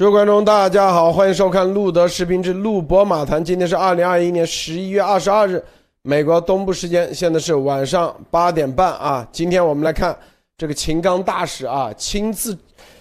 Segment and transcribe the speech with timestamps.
[0.00, 3.44] 诸位观众，大家好，欢迎收看路德视频之路博马谈。
[3.44, 5.62] 今天是二零二一年十一月二十二日，
[6.00, 9.28] 美国东部时间，现在是晚上八点半啊。
[9.30, 10.16] 今天我们来看
[10.56, 12.56] 这个秦刚大使啊，亲自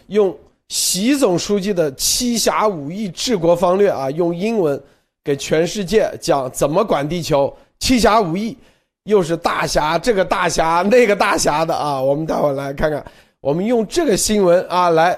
[0.08, 0.38] 用
[0.68, 4.78] 习总书记的七侠五义治国方略啊，用英文
[5.24, 7.56] 给全世界讲怎么管地球。
[7.80, 8.58] 七侠五义
[9.06, 12.02] 又是大侠，这个大侠那个大侠的啊。
[12.02, 13.02] 我们待会来看看，
[13.40, 15.18] 我们用这个新闻啊来。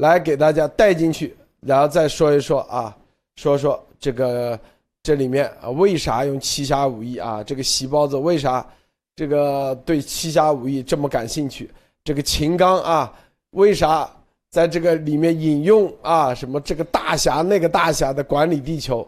[0.00, 2.96] 来给大家带进去，然后再说一说啊，
[3.36, 4.58] 说说这个
[5.02, 7.44] 这里面啊为啥用七侠五义啊？
[7.44, 8.66] 这个席包子为啥
[9.14, 11.70] 这个对七侠五义这么感兴趣？
[12.02, 13.12] 这个秦刚啊
[13.50, 14.10] 为啥
[14.50, 19.06] 在这个里面引用啊什么这个大侠那个大侠的管理地球？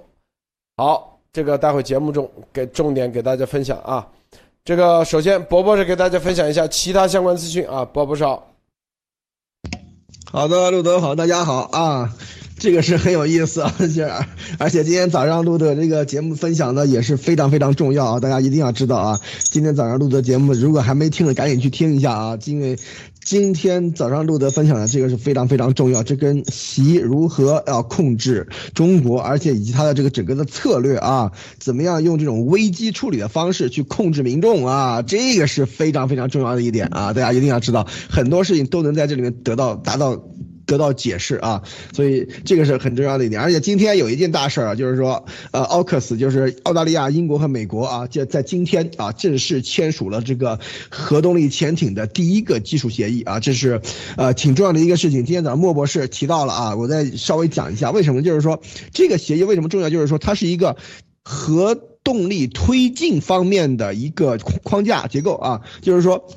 [0.77, 4.06] 好，这个待会节目中给重点给大家分享啊。
[4.62, 8.51] 这个首先伯伯是给大家分享一下其他相关资讯啊，伯伯好。
[10.33, 12.11] 好的，路德好，大家好啊，
[12.59, 14.09] 这个是很有意思啊， 这
[14.59, 22.79] 而且今天早上录的这个节目分享的也是非常非常重要啊，大家一定要知道啊，今天早上录的节目如果还没听的，赶紧去听一下啊，因为。
[23.24, 40.23] 今天早上路德分享的这个是非常非常重要，这跟习如何要控制中国，而且以及他的这个整个的策略啊，怎么样用这种危机处理的方式去控制民众啊，这个是非常非常重要的一点啊，大家一定要知道，很多事情都能在这里面得到达到。
[40.66, 43.41] 得到解释啊，所以这个是很重要的一点。
[43.41, 53.80] 而且今天有一件大事儿啊，就是说，呃，奥克斯就是澳大利亚、英国和美国啊，就在今天啊正式签署了这个核动力潜艇的第一个技术协议啊，这是
[54.16, 55.24] 呃挺重要的一个事情。
[55.24, 58.60] 今天早上莫博士提到了啊，我再稍微讲一下为什么，就是说
[58.93, 60.76] 这个协议为什么重要，就是说它是一个
[61.23, 66.28] 核动力推进方面的一个框架结构啊，就是说。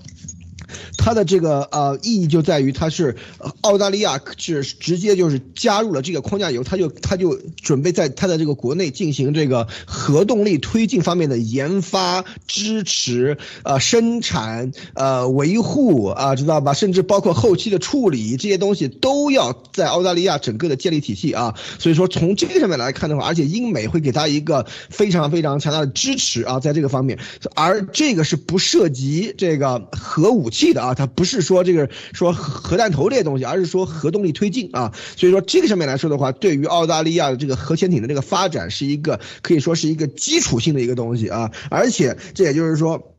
[0.98, 3.16] 它的这个呃意义就在于，它是
[3.62, 16.74] 澳大利亚是直接就是加入了这个框架以后，它就它就准备在它的这个国内进行这个核动力推进方面的研发、支持、呃生产、呃维护啊，知道吧？
[16.74, 21.56] 甚至包括后期的处理这些东西都要在澳大利亚整个的建立体系啊。
[21.80, 27.20] 所以说从这个上面来看的话，而且英美会给他一个非常非常强大的支持啊，在这个方面，
[27.56, 30.74] 而这个是不涉及这个核武器。
[30.74, 34.94] 的啊，它不是说这个说核弹头这些东西，而是说核动力推进啊。
[35.16, 41.52] 所以说这个上面来说的话，对于澳大利亚的这个核潜艇的这个发展，是一个可以说是一个基础性的一个东西啊。
[41.70, 43.12] 而且这也就是说。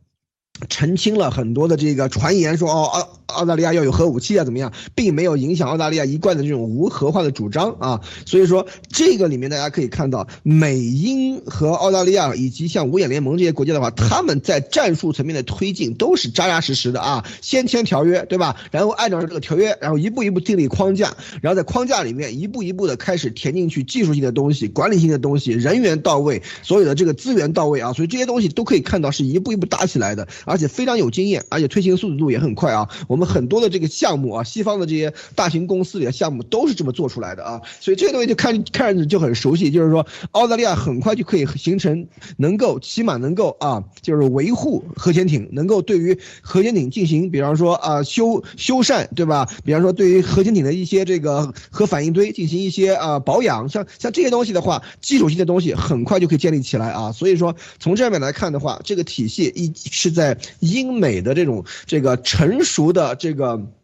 [0.69, 8.01] 澄清了很多的这个传言，说哦澳澳大利亚要有核武器啊怎么样，并没有影响澳大利亚一贯的这种无核化的主张啊。
[8.25, 18.55] 所以说这个里面大家可以看到，美英和澳大利亚以及像五眼联盟这些国家的话，他们在战术层面的推进都是扎扎实实的啊，先签条约对吧？
[18.71, 30.27] 然后按照这个条约，然后一步一步建立框架，然后在框架里面一步一步的开始填进去技术性的东西、管理性的东西、人员到位，所有的这个资源到位啊，所以这些东西都可以看到是一步一步搭起来的。
[30.45, 32.87] 而且非常有经验，而且推行速度也很快啊！
[33.07, 39.71] 我我们很多的这个项目啊，西方的这些大型公司里的项目都是这么做出来的啊，所以这个东西就看看着就很熟悉。
[39.71, 42.07] 就是说，澳大利亚很快就可以形成
[42.37, 49.49] 能够起码能够啊，就是维护核潜艇，能够对于核潜艇进行，比方说啊修修缮，对吧？
[49.65, 57.11] 比方说对于核潜艇的一些这个核反应堆进行一些啊保养，像像这些东西的话，基础性的东西很快就可以建立起来啊。
[57.11, 60.37] 所以说，从这面来看的话，这个体系一是在。
[60.59, 63.76] 英美的这种这个成熟的啊这个。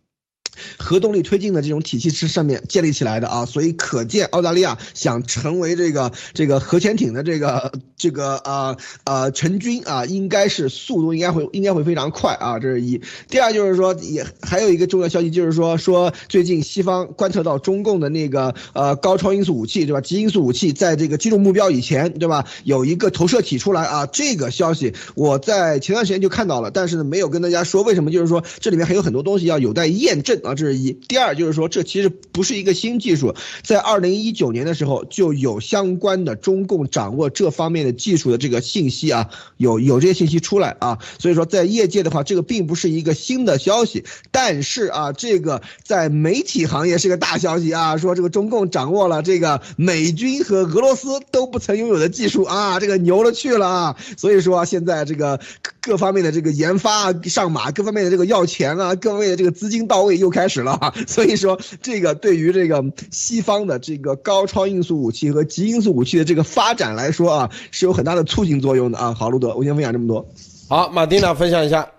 [0.77, 13.01] 核动力推进的这种体系是上面建立起来的啊，所以可见澳大利亚想成为这个这个核潜艇的这个这个呃呃成军啊，应该是速度应该会应该会非常快啊，这是一。
[13.29, 20.01] 第二就是说也还有一个重要消息，就是说说最近西方观测到中共的那个呃高超音速武器对吧？
[20.01, 22.45] 极音速武器在这个击中目标以前对吧？
[22.63, 30.39] 有一个投射体出来啊，这个消息我在前段时间就看到了，但是呢没有跟大家说为什么，就是说这里面还有很多东西要有待验证。
[30.43, 30.91] 啊，这是一。
[30.91, 40.99] 第二就是说，这其实不是一个新技术，在二零一九年的时候就有相关的中共掌握这方面的技术的这个信息啊，有有这些信息出来啊。
[41.17, 53.95] 所以说，在业界的话，这个并不是一个新的消息，但是啊，这个在媒体行业是个大消息啊，说这个中共掌握了这个美军和俄罗斯都不曾拥有的技术啊，这个牛了去了啊。
[54.17, 55.39] 所以说，现在这个
[55.79, 60.32] 各方面的这个研发上马，各方面的这个要钱啊，各方面的这个资金到位又。
[60.33, 69.13] 开始了啊， 所以说这个对于这个西方的这个高超音速武器和极音速武器的这个发展来说啊，是有很大的促进作用的啊。
[69.13, 70.27] 好，路德，我先分享这么多。
[70.67, 71.89] 好，马蒂娜分享一下。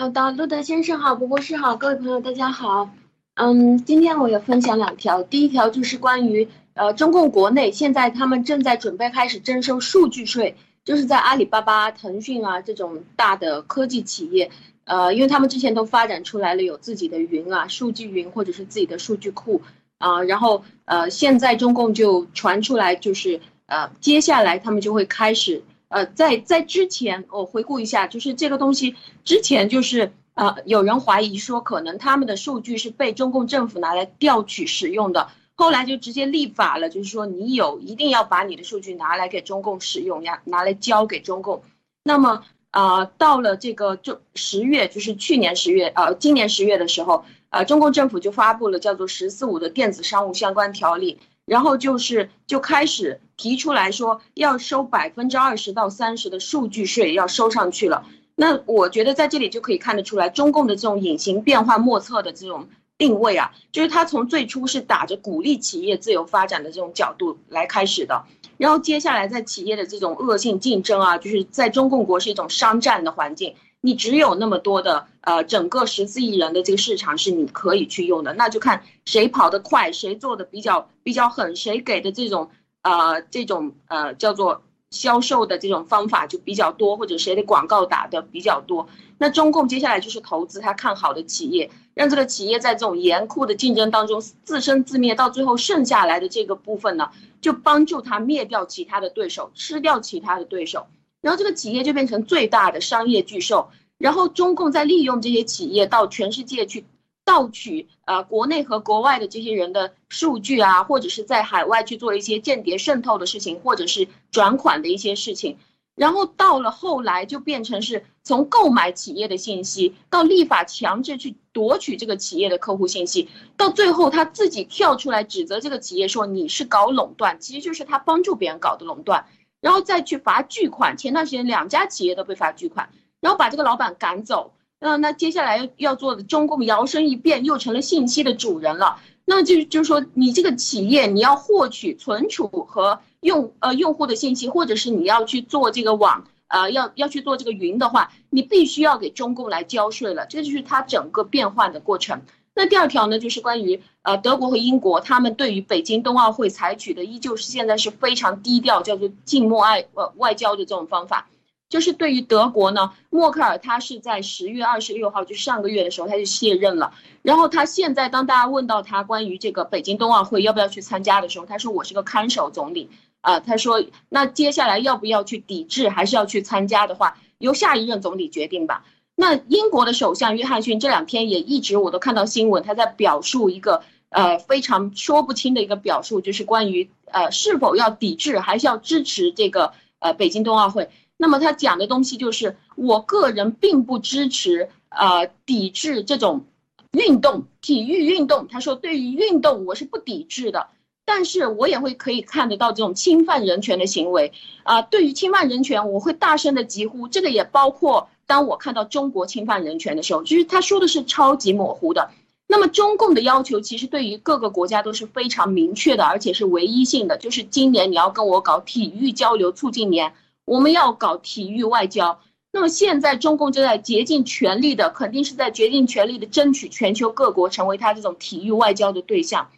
[0.00, 2.90] 好的，路德先生好，博博士好，各位朋友大家好。
[3.34, 5.22] 嗯，今天我也分享两条。
[5.22, 14.50] 第一条就是关于呃，中共国内现在他们正在准备开始征收数据税，就是在阿里巴巴、腾讯啊这种大的科技企业，
[14.90, 19.62] 呃，因为他们之前都发展出来了有自己的云啊、数据云或者是自己的数据库
[19.98, 30.12] 啊，然后呃，现在中共就传出来就是呃，接下来他们就会开始呃，在在之前我回顾一下，就是这个东西之前就是。
[30.34, 41.62] 呃，有人怀疑说，可能他们的数据是被中共政府拿来调取使用的，后来就直接立法了，就是说你有一定要把你的数据拿来给中共使用呀，拿来交给中共。
[42.04, 58.06] 那么，呃，到了这个就十月，就是去年十月，呃，今年十月的时候，呃，中共政府就发布了叫做“十四五”的电子商务相关条例，然后就是就开始提出来说要收百分之二十到三十的数据税，要收上去了。
[58.36, 68.24] 那我觉得在这里就可以看得出来，中共的这种隐形变幻莫测的这种定位啊，就是他从最初是打着鼓励企业自由发展的这种角度来开始的，
[68.60, 82.50] 然后接下来在企业的这种恶性竞争啊，就是在中共国是一种商战的环境，你只有那么多的呃，整个十四亿人的这个市场是你可以去用的，那就看谁跑得快，谁做的比较比较狠，谁给的这种
[82.82, 84.62] 呃这种呃叫做。
[84.90, 88.88] 销售的这种方法就比较多，或者谁的广告打的比较多。
[89.18, 91.70] 那中共接下来就是投资他看好的企业，
[92.00, 97.10] 让这个企业在这种严酷的竞争当中自生自灭，到最后剩下来的这个部分呢，
[97.42, 100.86] 就帮助他灭掉其他的对手，吃掉其他的对手，
[101.20, 103.68] 然后这个企业就变成最大的商业巨兽。
[103.98, 106.86] 然后中共在利用这些企业到全世界去。
[107.22, 115.58] 盗取呃国内和国外的这些人的数据啊，或者是在海外去做一些间谍渗透的事情，或者是转款的一些事情，
[116.00, 129.26] 然后到了后来就变成是从购买企业的信息到立法强制去夺取这个企业的客户信息，到最后他自己跳出来指责这个企业说你是搞垄断，其实就是他帮助别人搞的垄断，
[129.60, 130.96] 然后再去罚巨款。
[130.96, 132.88] 前段时间两家企业都被罚巨款，
[133.20, 134.54] 然后把这个老板赶走。
[134.78, 138.96] 那那接下来要要做的，中共摇身一变又成了信息的主人了。
[139.26, 150.26] 那就就是说，你这个企业你要获取、存储和用呃用户的信息，或者是你要去做这个网，呃要要去做这个云的话，你必须要给中共来交税了。
[150.26, 152.22] 这就是它整个变换的过程。
[152.54, 161.28] 那第二条呢，就是关于呃德国和英国，他们对于北京冬奥会采取的依旧是现在是非常低调，叫做静默外呃外交的这种方法。
[161.68, 166.92] 就是对于德国呢，默克尔他是在十月二十六号，就上个月的时候他就卸任了。
[167.22, 172.90] 然后他现在当大家问到他关于这个北京冬奥会要不要去参加的时候，他说我是个看守总理
[173.20, 173.40] 啊。
[173.40, 178.84] 他说那接下来要不要去抵制，还是要去参加的话，由下一任总理决定吧。
[179.14, 190.88] 那英国的首相约翰逊这两天也一直我都看到新闻，他在表述一个呃非常说不清的一个表述，就是关于呃是否要抵制，还是要支持这个呃北京冬奥会。
[191.22, 196.46] 那么他讲的东西就是，我个人并不支持，呃，抵制这种
[196.92, 198.48] 运动，体育运动。
[198.48, 200.68] 他说，对于运动我是不抵制的，
[201.04, 204.32] 但是我也会可以看得到这种侵犯人权的行为。
[204.62, 207.08] 啊，对于侵犯人权，我会大声的疾呼。
[207.08, 212.10] 这个也包括当我看到中国侵犯人权的时候，就是他说的是超级模糊的。
[212.46, 220.12] 那么中共的要求其实对于各个国家都是非常明确的，而且是唯一性的，就是今年你要跟我搞体育交流促进年。
[220.44, 222.18] 我们要搞体育外交，
[222.52, 229.48] 那么现在中共正在竭尽全力的，肯定是在竭尽全力的争取全球各国成为他这种体育外交的对象。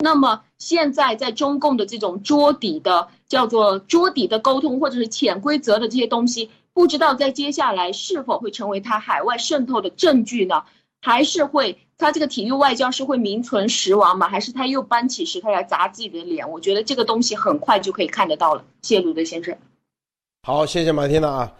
[0.00, 10.64] 那么现在在中共的这种桌底的叫做桌底的沟通，或者是潜规则的这些东西，不知道在接下来是否会成为他海外渗透的证据呢？
[11.02, 14.28] 还是会他这个体育外交是会名存实亡吗？
[14.28, 16.50] 还是他又搬起石头来砸自己的脸？
[16.50, 18.64] 我觉得这个东西很快就可以看得到了。
[18.82, 19.56] 谢谢鲁德先生。
[20.42, 21.50] 好，谢谢马天的啊，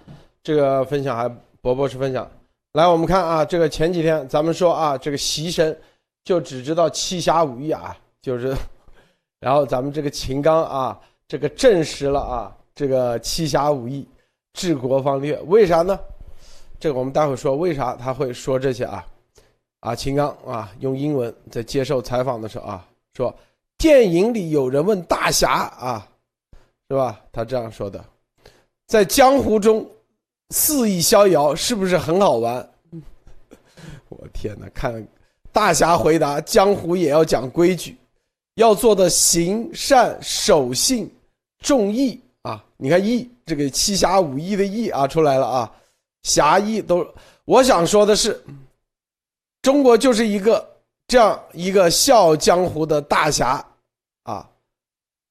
[0.43, 1.29] 这个分享还
[1.61, 2.31] 博博士分享。
[2.73, 5.79] 来，我们看啊，这个前几天咱们说啊，这个习神
[6.23, 8.57] 就只知道七侠五义啊，就是，
[9.41, 14.07] 然后咱们这个秦刚啊，这个证实了啊，这个七侠五义
[14.53, 15.99] 治国方略，为啥呢？
[16.79, 19.07] 这个我们待会说为啥他会说这些啊？
[19.81, 23.35] 啊，秦刚啊，用英文在接受采访的时候啊，说
[23.79, 26.09] 电影里有人问大侠啊，
[26.89, 27.21] 是吧？
[27.33, 28.05] 他这样说的。
[28.87, 29.89] 在江湖中
[30.51, 32.71] 肆意逍遥，是不是很好玩？
[34.09, 34.69] 我天哪！
[34.75, 35.07] 看
[35.53, 37.97] 大侠回答：江湖也要讲规矩，
[38.55, 41.11] 要做的行善守信
[41.61, 42.63] 重义啊！
[42.77, 45.73] 你看义这个七侠五义的义啊出来了啊，
[46.23, 47.07] 侠义都。
[47.45, 48.43] 我想说的是，
[49.63, 50.69] 中国就是一个
[51.07, 53.65] 这样一个笑傲江湖的大侠
[54.23, 54.49] 啊，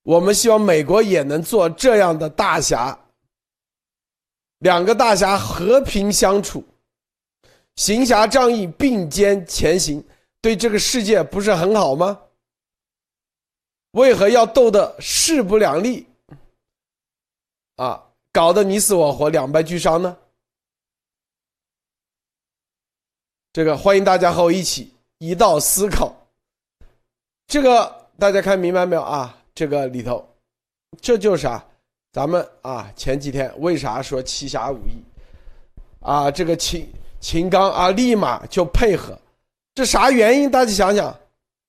[0.04, 2.98] 我们希望美国也能做这样的大侠，
[4.60, 6.64] 两个大侠和平相处，
[7.76, 10.04] 行侠仗义并肩前行，
[10.42, 12.20] 对这个世界不是很好吗？
[13.92, 16.06] 为何要斗得势不两立？
[17.78, 20.16] 啊，搞得你死我活，两败俱伤呢？
[23.52, 26.16] 这个欢迎大家和我一起一道思考。
[27.48, 29.36] 这个大家看明白没有啊？
[29.56, 30.24] 这个里头，
[31.02, 31.66] 这就是啊，
[32.12, 35.02] 咱们啊前几天为啥说七侠五义
[36.00, 36.30] 啊？
[36.30, 36.88] 这个秦
[37.20, 39.18] 秦刚啊，立马就配合，
[39.74, 40.52] 这啥原因？
[40.52, 41.20] 大家想想，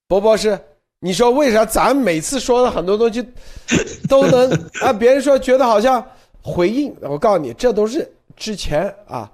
[0.07, 0.63] 博博士。
[1.03, 3.27] 你说为啥咱每次说的很多东西
[4.07, 4.51] 都能
[4.83, 4.93] 啊？
[4.93, 6.07] 别人说觉得好像
[6.43, 9.31] 回应，我告诉你，这都是之前啊，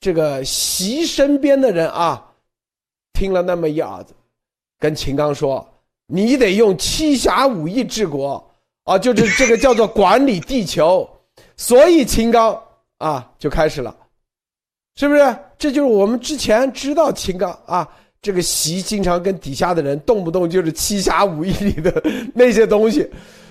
[0.00, 2.24] 这个习身边的人啊，
[3.12, 4.14] 听了那么一耳子，
[4.78, 5.66] 跟秦刚说，
[6.06, 8.42] 你得用七侠五义治国
[8.84, 11.06] 啊，就是这个叫做管理地球，
[11.58, 12.58] 所以秦刚
[12.96, 13.94] 啊就开始了，
[14.94, 15.36] 是不是？
[15.58, 17.86] 这就是我们之前知道秦刚啊。
[18.22, 22.02] 这个习经常跟底下的人动不动就是七侠五义里的
[22.34, 23.08] 那些东西，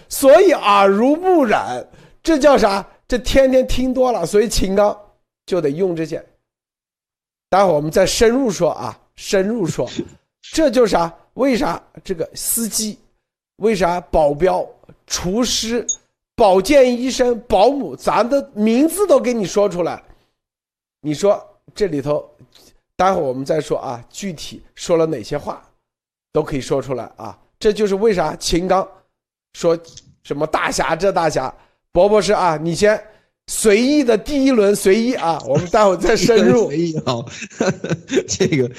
[0.09, 1.85] 所以耳濡目染，
[2.21, 2.85] 这叫啥？
[3.07, 4.97] 这天天听多了，所以秦刚
[5.45, 6.23] 就得用这些。
[7.49, 9.89] 待会儿我们再深入说啊，深入说，
[10.53, 11.13] 这就是啥？
[11.35, 12.97] 为啥这个司机？
[13.57, 14.67] 为啥保镖、
[15.07, 15.85] 厨师、
[16.35, 20.03] 保健医生、保姆，咱的名字都给你说出来？
[21.01, 21.41] 你说
[21.73, 22.29] 这里头？
[22.97, 25.61] 待会儿我们再说啊，具体说了哪些话，
[26.31, 27.37] 都可以说出来啊。
[27.59, 28.87] 这就是为啥秦刚
[29.53, 29.77] 说
[30.23, 31.53] 什么大侠这大侠，
[31.91, 33.01] 伯伯是啊，你先
[33.47, 36.67] 随意的第一轮随意啊，我们待会儿再深入。
[36.71, 37.25] 随意好，
[38.27, 38.71] 这个。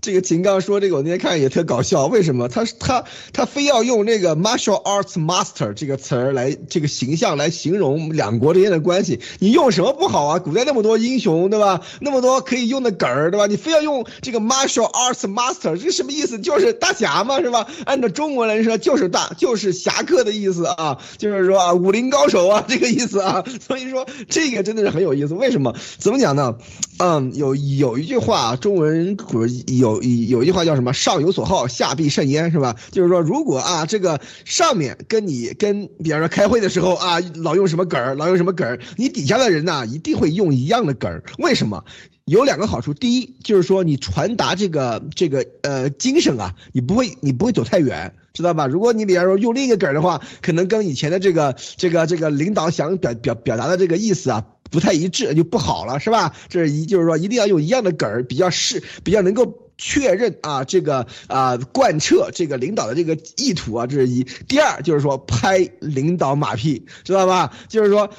[0.00, 2.06] 这个秦刚说这个，我那天看也特搞笑。
[2.06, 9.20] 为什么他他他非要用那个 martial arts master 这个词儿来这个形象来形容两国之间的关系？
[9.38, 10.38] 你用什么不好啊？
[10.38, 11.82] 古代那么多英雄，对吧？
[12.00, 13.46] 那么多可以用的梗儿，对吧？
[13.46, 16.38] 你非要用这个 martial arts master，这什么意思？
[16.38, 17.66] 就是大侠嘛，是吧？
[17.84, 23.44] 按照中国人说，就是大，就是侠客的意思啊，就是说啊，武林高手啊，这个意思啊。
[23.66, 25.34] 所以说这个真的是很有意思。
[25.34, 25.74] 为什么？
[25.98, 26.56] 怎么讲呢？
[26.98, 29.18] 嗯，有有一句话，中文
[29.66, 29.89] 有。
[29.96, 30.92] 有有一句话叫什么？
[30.92, 32.76] 上有所好，下必甚焉，是吧？
[32.90, 41.22] 就是说，如果啊，这个上面跟你跟，比方说开会的时候啊，老用什么梗儿，老用什么梗儿，你底下的人呢，一定会用一样的梗儿。
[41.38, 41.84] 为什么？
[42.26, 42.94] 有两个好处。
[42.94, 48.66] 第一，就是说你传达这个这个呃精神啊，你不会你不会走太远，知道吧？
[48.66, 54.44] 如果你比方说用另一个梗儿的话，可能跟以前的这个这个这个领导想表表表达的这个意思啊。
[54.70, 56.32] 不太一致就不好了，是吧？
[56.48, 64.22] 这是一，就是说一定要用一样的梗儿，比较适，比较能够确认啊，这个啊贯彻这个领导的这个意图啊，这是一。
[64.46, 67.50] 第二就是说拍领导马屁，知道吧？
[67.68, 68.10] 就是说。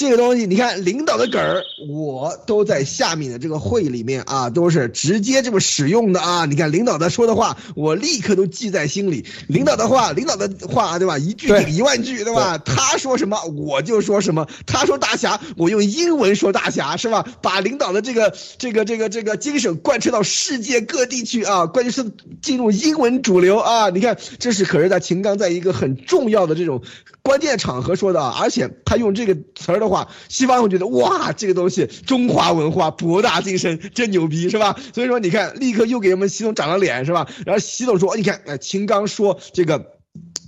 [0.00, 6.46] 这个东西，你看领导的梗儿，我都在下面的这个会里面啊，都是直接这么使用的啊。
[6.46, 9.26] 你看领导的说的话，我立刻都记在心里。
[9.46, 11.18] 领导的话，领导的话，对吧？
[11.18, 12.56] 一句顶一万句，对吧？
[12.56, 14.48] 他说什么我就说什么。
[14.64, 17.22] 他说大侠，我用英文说大侠，是吧？
[17.42, 23.90] 把领导的这个这个这个这个精神贯彻到世界各地去啊，关键是进入英文主流啊。
[23.90, 26.80] 你看，这是可是在秦刚在一个很重要的这种
[27.22, 29.80] 关键场合说的，而且他用这个词儿。
[29.80, 34.76] 的话，西方会觉得哇，这个东西中华文化博大精深，真牛逼，是吧？
[34.94, 37.26] 所以说，你看，立刻又给我们习总长了脸，是吧？
[37.46, 39.82] 然后习总说，你看，哎，秦刚说这个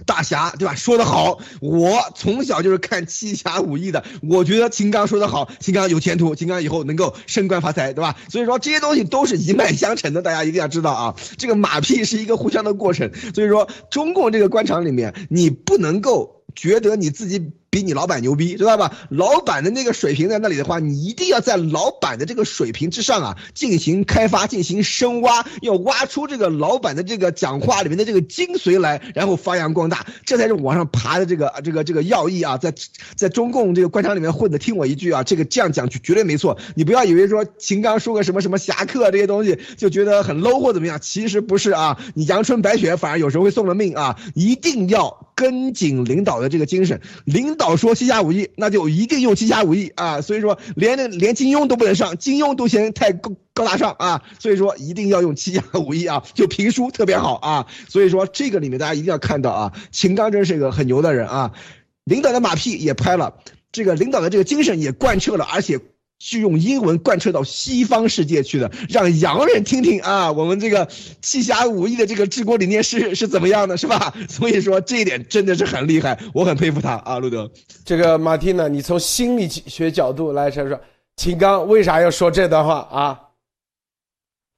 [0.04, 0.74] 大侠，对吧？
[0.74, 8.14] 说得好，我从小就是看七侠五义的，我觉得秦刚说的好，秦刚有前途，秦刚以后能够升官发财，对吧？
[8.28, 13.10] 所以说这些东西都是一脉相承的，大家一定要知道啊，这个马屁是一个互相的过程。
[13.34, 17.52] 所以说，中共这个官场里面，你不能够觉得你自己。
[17.72, 18.94] 比你老板牛逼，知道吧？
[19.08, 32.58] 老板的那个水平在那里的话，你一定要在老板的这个水平之上啊，进行开发，进行深挖，要挖出这个老板的这个讲话里面的这个精髓来，然后发扬光大，这才是往上爬的这个这个这个要义啊！
[32.58, 32.74] 在
[33.16, 36.58] 在中共这个官场里面混的，听我一句啊，这个这样讲绝对没错。
[36.74, 41.98] 你不要以为说秦刚说个什么什么侠客这些东西就觉得很 low 或怎么样，其实不是啊。
[42.12, 44.20] 你阳春白雪反而有时候会送了命啊！
[44.34, 47.52] 一定要跟紧领导的这个精神，领。
[47.62, 50.20] 导说七侠五义，那就一定用七侠五义啊！
[50.20, 54.20] 所以说，连那连金庸都不能上，金庸都嫌太高高大上啊！
[54.40, 56.24] 所以说，一定要用七侠五义啊！
[56.34, 57.66] 就评书特别好啊！
[57.88, 61.52] 所以说，这个里面大家一定要看到啊，秦刚真是一个很牛的人啊！
[62.02, 63.34] 领导的马屁也拍了，
[63.70, 65.78] 这个领导的这个精神也贯彻了，而且
[66.24, 70.88] 去用英文贯彻到西方世界去的，让洋人听听啊，我们这个
[71.20, 74.14] 七侠五义的这个治国理念是是怎么样的，是吧？
[74.28, 77.50] 所以说这一点真的是很厉害，我很佩服他啊，路德。
[77.84, 80.80] 这个马蒂呢，你从心理学角度来说说，
[81.16, 83.20] 秦刚为啥要说这段话啊？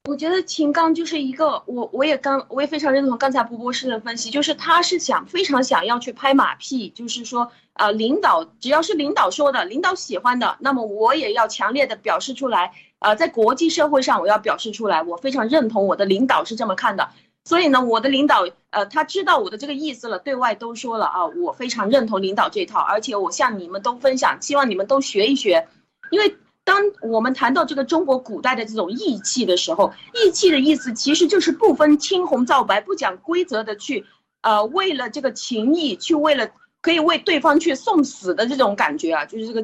[0.06, 17.08] 我觉得秦刚就是一个，我我也刚我也非常认同刚才波波士的分析，就是他是想非常想要去拍马屁，就是说，呃，领导只要是领导说的，领导喜欢的，那么我也要强烈的表示出来，呃，在国际社会上我要表示出来，我非常认同我的领导是这么看的，
[17.44, 25.68] 所以呢，我的领导，呃，他知道我的这个意思了，对外都说了啊，我非常认同领导这套，而且我向你们都分享，希望你们都学一学，
[26.10, 26.36] 因为。
[26.66, 34.06] 当我们谈到这个中国古代的这种义气的时候，义气的意思其实就是不分青红皂白、不讲规则的去，
[34.40, 36.48] 呃，为了这个情义去为了
[36.84, 39.60] 可以为对方去送死的这种感觉啊，就是这个，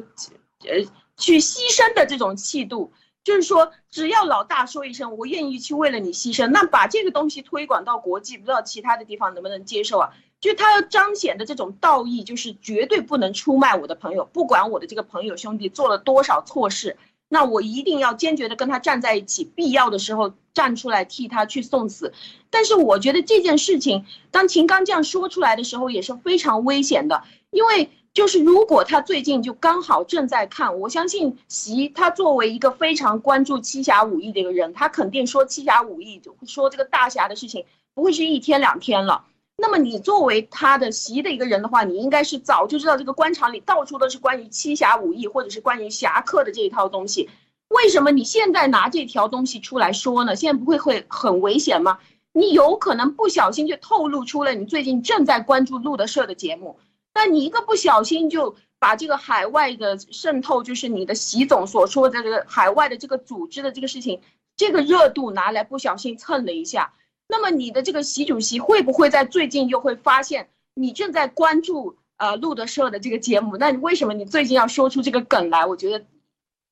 [0.65, 0.83] 呃，
[1.17, 2.91] 去牺牲的这种气度。
[3.23, 10.09] 就是说，只要老大说一声我愿意去为了你牺牲，那把这个东西推广到国际，不知道其他的地方能不能接受啊？
[10.39, 16.97] 就他要彰显的这种道义，就是绝对不能出卖我的朋友，不管我的这个朋友兄弟做了多少错事，
[17.33, 22.11] 那我一定要坚决的跟他站在一起，必要的时候站出来替他去送死。
[22.49, 39.23] 但是我觉得这件事情，当秦刚这样说出来的时候，也是非常危险的，因为就是如果他最近就刚好正在看，我相信习他作为一个非常关注七侠五义的一个人，他肯定说七侠五义，说这个大侠的事情，不会是一天两天了。
[39.57, 47.29] 那么你作为他的习的一个人的话，你应该是早就知道这个官场里到处都是关于七侠五义或者是关于侠客的这一套东西。
[47.67, 50.35] 为什么你现在拿这条东西出来说呢？
[50.35, 51.99] 现在不会会很危险吗？
[52.33, 56.79] 你有可能不小心就透露出了你最近正在关注路德社的节目，
[57.13, 64.21] 那你一个不小心就把这个海外的渗透，就是你的习总所说的这个海外的这个组织的这个事情，
[64.55, 66.93] 这个热度拿来不小心蹭了一下。
[67.31, 73.55] 那么你的这个习主席会不会在最近又会发现你正在关注呃路德社的这个节目？
[73.55, 75.65] 那你为什么你最近要说出这个梗来？
[75.65, 76.03] 我觉得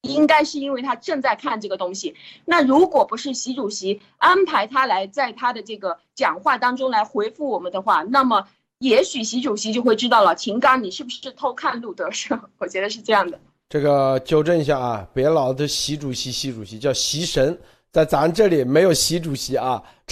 [0.02, 2.14] 应该是因为他正在看这个东西。
[2.44, 8.46] 那如果不是习主席安排他来在他的这个讲话当中来回复我们的话，那么
[8.80, 10.36] 也许习主席就会知道了。
[10.36, 12.38] 秦刚，你是不是偷看路德社？
[12.60, 13.40] 我觉得是这样的。
[13.70, 17.58] 这个纠正一下啊，别老的习主席，习主席叫习神。
[17.92, 19.84] 在咱这里没有习主席啊，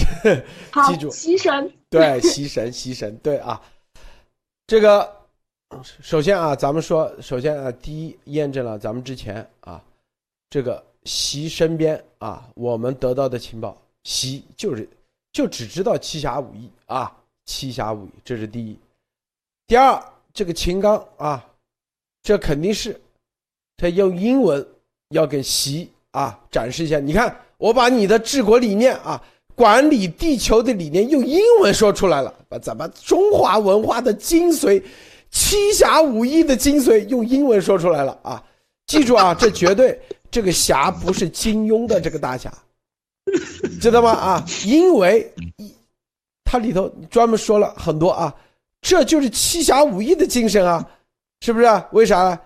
[0.88, 3.62] 记住，习神对，习神，习神对啊。
[4.66, 5.16] 这个
[6.02, 9.80] 首先啊，咱们说，首先啊，第一验证了咱们之前啊，
[10.50, 14.90] 这个习身边啊，我们得到的情报，习就是
[15.32, 18.76] 就只知道七侠五义啊，七侠五义，这是第一。
[19.68, 21.48] 第二，这个秦刚啊，
[22.24, 23.00] 这肯定是
[23.78, 24.68] 他用英文
[25.10, 27.40] 要给习啊展示一下，你看。
[27.58, 29.22] 我把你的治国理念啊，
[29.56, 34.82] 管理地球的理念用英文说出来了，把咱们中华文化的精髓，
[35.32, 38.44] 七侠五义的精髓用英文说出来了啊！
[38.86, 42.54] 记住啊， 这绝对这个侠不是金庸的这个大侠，
[43.82, 44.12] 知道吗？
[44.12, 45.34] 啊，因为
[46.44, 48.34] 它里头专门说了很多啊，
[48.82, 50.88] 这就是七侠五义的精神啊，
[51.42, 51.66] 是不是？
[51.92, 52.40] 为啥？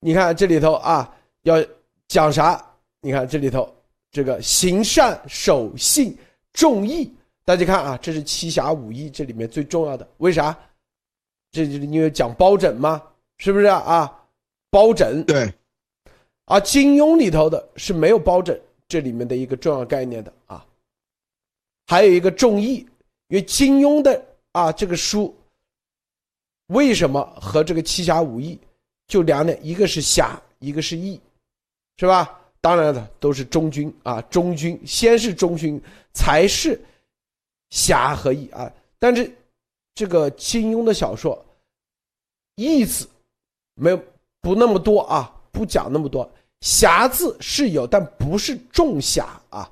[0.00, 1.08] 你看这里头啊，
[1.42, 1.64] 要
[2.08, 2.62] 讲啥？
[3.00, 3.72] 你看这里头，
[4.10, 6.16] 这个行善守信
[6.52, 7.12] 重义，
[7.44, 10.08] 大家看啊，这是七侠五义这里面最重要的。
[10.18, 10.56] 为啥？
[11.50, 13.02] 这就是因为讲包拯吗？
[13.38, 14.16] 是不是啊？
[14.70, 15.52] 包拯对，
[16.44, 20.64] 而金庸里头的是没有包拯这里面的一个重要概念的啊。
[21.86, 22.86] 还有一个重义，
[23.28, 25.36] 因为金庸的啊这个书，
[26.66, 28.60] 为什么和这个七侠五义
[29.08, 29.58] 就两点？
[29.60, 31.20] 一个是侠，一个是义，
[31.96, 32.39] 是吧？
[32.62, 35.80] 当然了，都是忠君啊，忠君先是忠君，
[36.12, 36.78] 才是
[37.70, 38.70] 侠和义啊。
[38.98, 39.34] 但是
[39.94, 41.42] 这个金庸的小说，
[42.56, 43.08] 义字
[43.76, 43.98] 没有
[44.42, 46.30] 不那么多啊，不讲那么多。
[46.60, 49.70] 侠字是有，但不是重侠啊。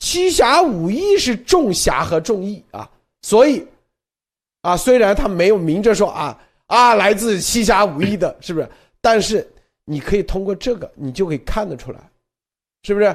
[0.00, 2.90] 七侠五义是重侠和重义啊，
[3.22, 3.64] 所以
[4.62, 6.36] 啊，虽然他没有明着说啊
[6.66, 8.68] 啊，来自七侠五义的，是不是？
[9.00, 9.48] 但是。
[9.84, 11.98] 你可以通过这个，你就可以看得出来，
[12.84, 13.14] 是不是？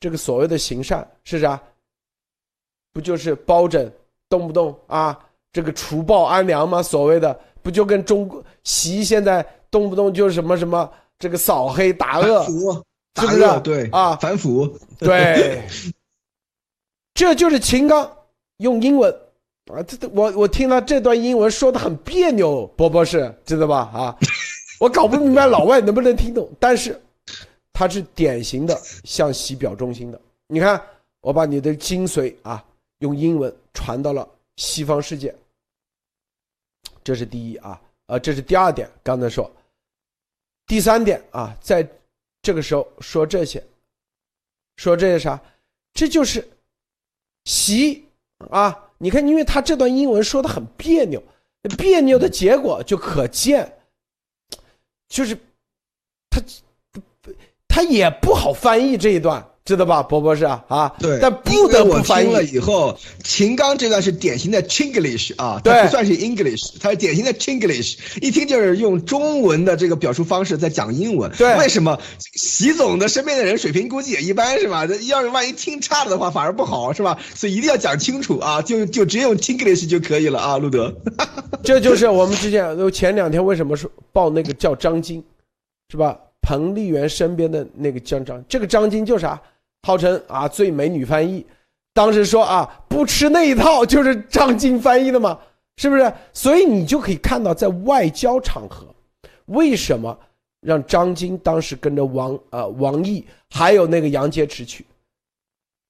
[0.00, 1.60] 这个所谓的行善是啥？
[2.92, 3.92] 不就是包拯
[4.30, 5.18] 动不动啊？
[5.52, 6.82] 这个除暴安良吗？
[6.82, 13.60] 所谓的不就跟中国习现在动不动就是什么什么这个扫黑打恶，是不是？
[13.62, 14.66] 对啊，反腐，
[14.98, 15.62] 对，
[17.12, 18.10] 这就是秦刚
[18.56, 19.12] 用英文
[19.66, 23.78] 啊，这我我听到这段英文说的很别扭，波波是知道吧？
[23.92, 24.16] 啊。
[24.80, 26.98] 我搞不明白老外能不能听懂，但是
[27.70, 30.18] 他是典型的向习表忠心的。
[30.46, 30.82] 你看，
[31.20, 32.64] 我把你的精髓啊
[33.00, 35.34] 用英文传到了西方世界，
[37.04, 38.90] 这是第一啊，呃，这是第二点。
[39.02, 39.50] 刚才说，
[40.66, 41.86] 第三点啊，在
[42.40, 43.62] 这个时候说这些，
[44.76, 45.38] 说这些啥？
[45.92, 46.48] 这就是
[47.44, 48.06] 习
[48.50, 48.88] 啊！
[48.96, 51.22] 你看，因为他这段英文说的很别扭，
[51.76, 53.70] 别扭的结果就可见，
[55.10, 55.36] 就是
[56.30, 56.40] 他
[57.68, 59.44] 他也不好翻译这一段。
[59.64, 71.30] 知道吧，博博士啊啊，对，但不得不翻译了以后，秦刚这段是典型的 Chinglish 啊，它不算是 English，它是典型的 Chinglish，一听就是用中文的这个表述方式在讲英文。
[71.38, 71.98] 对，为什么？
[72.34, 74.86] 习总的身边的人水平估计也一般，是吧？
[75.06, 77.18] 要是万一听差了的话，反而不好，是吧？
[77.34, 80.92] 所以一定要讲清楚啊，就就直接用 Chinglish 就可以了啊，路德。
[81.62, 85.22] 这就是我们之前都前两天为什么说报那个叫张晶，
[85.90, 86.18] 是吧？
[86.50, 89.40] 彭丽媛身边的那个江张，这个张晶就是啥？
[89.86, 91.46] 号称啊最美女翻译，
[91.94, 95.38] 当时说啊不吃那一套就是张晶翻译的嘛，
[95.76, 96.12] 是不是？
[96.32, 98.92] 所以你就可以看到，在外交场合，
[99.46, 100.18] 为什么
[100.60, 104.84] 让张晶当时跟着王呃王毅还有那个杨洁篪去？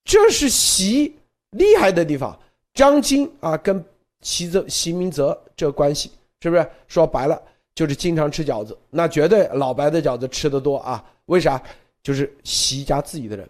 [0.04, 1.16] 这是习
[1.52, 2.38] 厉害的地方。
[2.74, 3.82] 张晶啊跟
[4.20, 6.10] 习泽习明泽这个关系
[6.42, 6.68] 是不是？
[6.86, 7.40] 说白了
[7.74, 11.04] 就是经常吃饺子，那绝对老白的饺子吃的多啊。
[11.26, 11.62] 为啥？
[12.02, 13.48] 就是习家自己的人。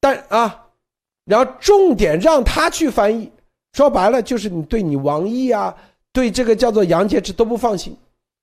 [0.00, 0.66] 但啊，
[1.24, 3.30] 然后重点让他去翻译，
[3.72, 5.74] 说白了就是你对你王毅啊，
[6.12, 7.96] 对这个叫做杨洁篪都不放心，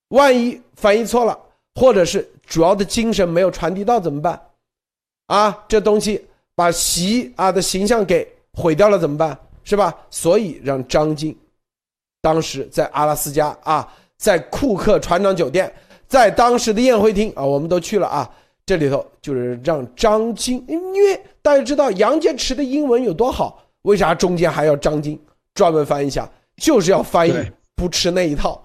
[0.09, 1.37] 万一翻译错了，
[1.75, 4.41] 或者是主要的精神没有传递到怎么办？
[5.27, 9.37] 啊，这东西把习啊的形象给毁掉了怎么办？
[9.63, 9.95] 是吧？
[10.09, 11.37] 所以让张晋，
[12.21, 13.87] 当时在阿拉斯加啊，
[14.21, 15.73] 在库克船长酒店，
[16.07, 18.29] 在当时的宴会厅啊，我们都去了啊。
[18.63, 25.19] 这里头就是让张晶，因为大家知道杨洁篪的英文有多好，为啥中间还要张晶
[25.55, 26.29] 专门翻译一下？
[26.57, 27.33] 就是要翻译
[27.75, 28.63] 不吃那一套，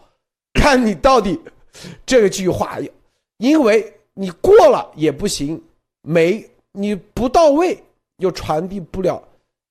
[0.52, 1.40] 看你到底
[2.04, 2.76] 这句话，
[3.38, 5.60] 因为你过了也不行，
[6.02, 7.82] 没你不到位
[8.18, 9.22] 又传递不了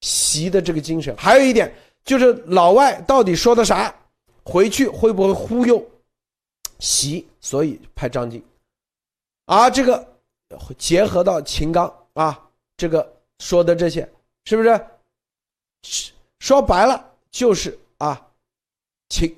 [0.02, 1.16] 习的这个精神。
[1.16, 1.72] 还有一点
[2.04, 3.94] 就是老外到底说的啥，
[4.46, 5.86] 回去会不会忽悠
[6.80, 7.28] 习？
[7.42, 8.42] 所以派张晋，
[9.48, 10.16] 啊，这个。
[10.78, 14.08] 结合到秦刚啊，这个说的这些
[14.46, 16.10] 是不是？
[16.40, 18.30] 说白了就是啊，
[19.10, 19.36] 秦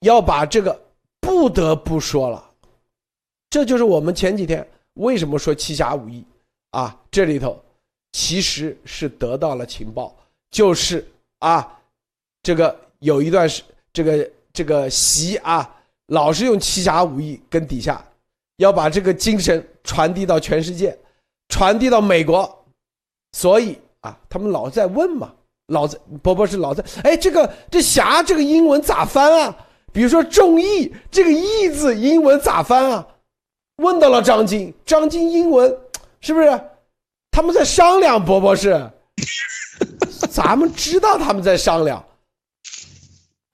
[0.00, 0.78] 要把这个
[1.20, 2.50] 不得不说了，
[3.48, 6.24] 这就是我们前几天为什么说七侠五义
[6.72, 7.00] 啊？
[7.08, 7.64] 这里头
[8.10, 10.14] 其实是得到了情报，
[10.50, 11.80] 就是啊，
[12.42, 13.62] 这个有一段是
[13.96, 15.66] 这个这个习啊，
[16.08, 18.04] 老是用七侠五义跟底下。
[18.58, 20.94] 要把这个精神传递到全世界，
[21.48, 22.64] 传递到美国，
[23.32, 25.32] 所以啊，他们老在问嘛，
[25.68, 29.56] 老在波波是老在，哎，这个这侠这个英文咋翻啊？
[29.94, 33.06] 比如说众义这个义字英文咋翻啊？
[33.76, 35.74] 问到了张晶，张晶英文
[36.20, 36.60] 是不是？
[37.30, 38.90] 他们在商量，波波是，
[40.30, 42.04] 咱们知道他们在商量。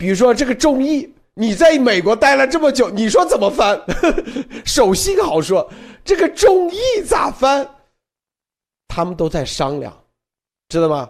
[0.03, 1.09] 比如说这个众义。
[1.35, 3.81] 你在美国待了这么久，你说怎么翻？
[4.67, 5.67] 守信好说，
[6.05, 7.67] 这个众义咋翻？
[8.87, 9.99] 他们都在商量，
[10.69, 11.09] 知道吗？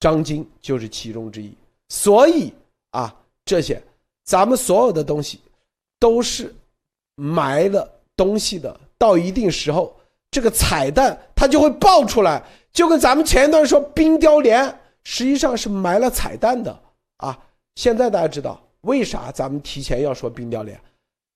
[0.00, 1.54] 张晶就是其中之一。
[1.88, 2.52] 所以
[2.90, 3.80] 啊，这些
[4.24, 5.40] 咱们所有的东西
[6.00, 6.52] 都是
[7.14, 9.96] 埋了东西的，到一定时候，
[10.32, 12.42] 这个彩蛋它就会爆出来。
[12.72, 16.76] 就跟咱们前一段说冰雕连，实际上是埋了彩蛋的
[17.18, 17.38] 啊。
[17.74, 18.60] 现在大家知道。
[18.82, 20.80] 为啥咱们提前要说冰雕连？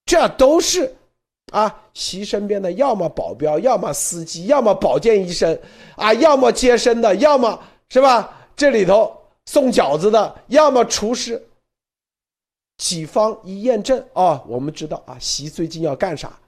[0.03, 0.95] 这都是
[1.51, 5.55] 啊，习身边的要么保镖，要么司机，要么保健医生，
[5.95, 8.47] 啊，要么接生的，要么是吧？
[8.55, 11.39] 这里头送饺子的，要么厨师。
[12.77, 16.39] 几方一验证哦，我们知道啊，习最近要干啥？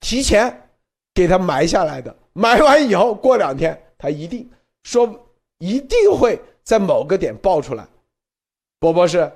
[0.00, 0.70] 提前
[1.12, 4.50] 给他埋下来的，埋完以后过两天他一定
[4.84, 5.06] 说，
[5.58, 7.86] 一定会在某个点爆出来。
[8.84, 9.32] 波波是。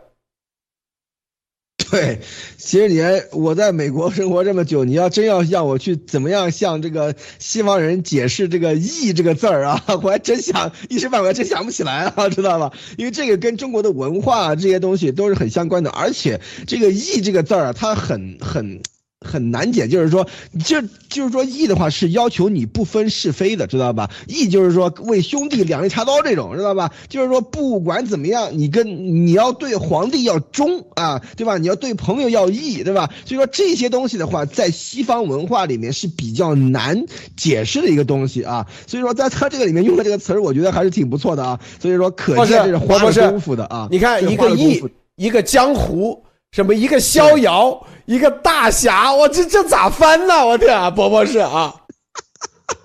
[1.90, 2.20] 对，
[2.58, 3.00] 其实你
[3.32, 12.74] 我在美国生活这么久，你要真要让我去怎么样向这个西方人解释这个“义”这个字儿啊， 我还真想一时半会儿真想不起来啊，知道吧？
[12.98, 18.82] 因为这个跟中国的文化这些东西都是很相关的，而且这个“义”这个字儿啊，它很很
[19.20, 20.28] 很难解，就是说，
[20.64, 24.10] 就就是说义的话是要求你不分是非的，知道吧？
[24.26, 26.92] 义就是说为兄弟两肋插刀这种，知道吧？
[27.08, 28.86] 就是说不管怎么样，你跟
[29.26, 31.58] 你要对皇帝要忠啊，对吧？
[31.58, 33.10] 你要对朋友要义，对吧？
[33.24, 37.04] 所以说这些东西的话，在西方文化里面是比较难
[37.36, 38.66] 解释的一个东西啊。
[38.86, 41.58] 所以说在他这个里面用的这个词儿，我觉得还是挺不错的啊。
[41.80, 43.88] 所以说可见这是花了功夫的啊。
[43.90, 44.80] 你看一个义，
[45.16, 46.22] 一个江湖。
[46.50, 50.46] 什么一个逍遥，一个大侠，我这这咋翻呢？
[50.46, 51.77] 我天啊，伯伯是啊。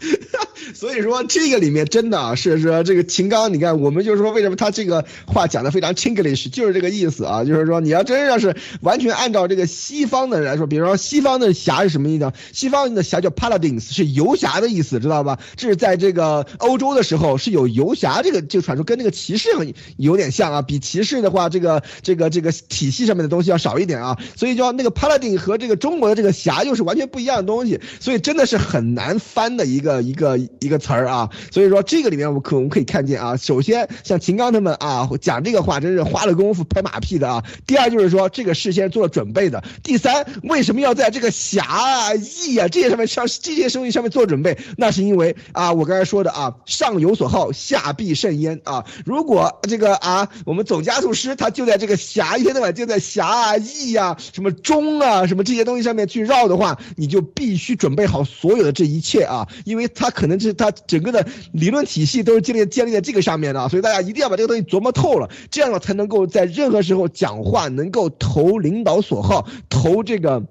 [0.73, 12.31] 所以说这个里面真的啊，是说这个秦刚，你看我们就是说为什么他这个话讲的非常 English，就是这个意思啊，就是说你要真要是完全按照这个西方的来说，比如说西方的侠是什么意思？
[12.51, 15.39] 西方的侠叫 Paladins，是游侠的意思，知道吧？
[15.55, 19.49] 这是在这个欧洲的时候是有游侠这个这个传说，跟那个骑士
[19.97, 30.39] 有点像啊，比骑士的话这个这个这个体系上面的东西要少一点啊，所以叫那个 Paladin 和这个中国的这个侠又是完全不一样的东西，所以真的是很难翻的一个一个。
[30.59, 37.43] 一个词儿啊，所以说这个里面我们可我们可以看见啊，首先像秦刚他们啊讲这个话真是花了功夫拍马屁的啊。
[37.67, 39.61] 第二就是说这个事先做准备的。
[39.83, 44.57] 第三为什么要在这个侠义啊这些上面上这些东西上面做准备？
[44.77, 48.85] 那是因为啊我刚才说的啊上有所好下必甚焉啊。
[49.05, 60.53] 如果这个啊我们总加速师他就在这个侠一天到晚就在侠义啊什么忠啊什么这些东西上面去绕的话，你就必须准备好所有的这一切啊，因为他可能是。
[60.53, 70.43] 他整个的理论体系都是建立建立在这个上面的，所以大家一定要把这个东西琢磨透了，这样才能够在任何时候讲话能够投领导所好，投这个。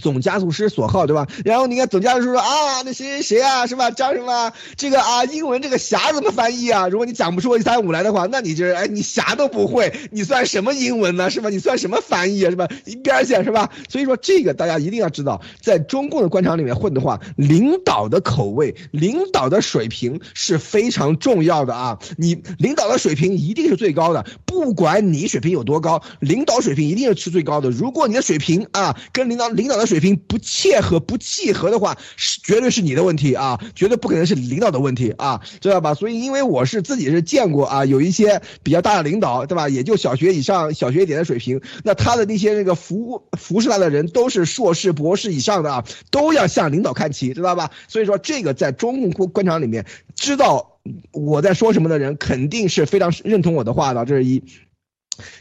[0.00, 1.26] 总加速师所好，对吧？
[1.44, 3.90] 然后你看总加速师说啊，那谁谁谁啊，是吧？
[3.90, 4.52] 叫什么？
[4.76, 6.88] 这个啊，英文这个侠怎么翻译啊？
[6.88, 11.30] 如果你讲不出一三五来的话，那你就是哎，你侠都不会，你算什么英文呢？
[11.30, 11.50] 是吧？
[11.50, 12.50] 你算什么翻译啊？
[12.50, 12.68] 是吧？
[12.84, 13.70] 一边去，是吧？
[13.88, 21.98] 所以说这个大家一定要知道，在中共的官场里面混的话，领导的口味、领导的水平是非常重要的啊！
[22.16, 27.70] 你领导的水平一定是最高的，不管你水平有多高，领导水平一定是最高的。
[27.70, 35.94] 如果你的水平啊，跟领导领导的水平不切合、不契合的话，是绝对是你的问题啊，绝对不可能是领导的问题啊，知道吧？
[35.94, 39.68] 所以，因为我是自己是见过啊，有一些比较大的领导，对吧？
[39.68, 47.70] 也就小学以上、小学一点的水平，那他的那些那个服服侍他的人都是硕士、博士以上的啊，都要向领导看齐，知道吧？
[47.88, 50.78] 所以说，这个在中共官场里面，知道
[51.12, 54.42] 我在说什么的人，肯定是非常认同我的话的，这是一。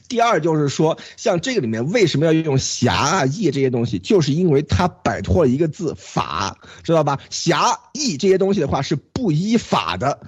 [0.08, 7.20] 第二就是说，像这个里面为什么要用侠啊义这些东西，就是因为它摆脱了一个字法，知道吧？
[7.30, 10.20] 侠义这些东西的话是不依法的。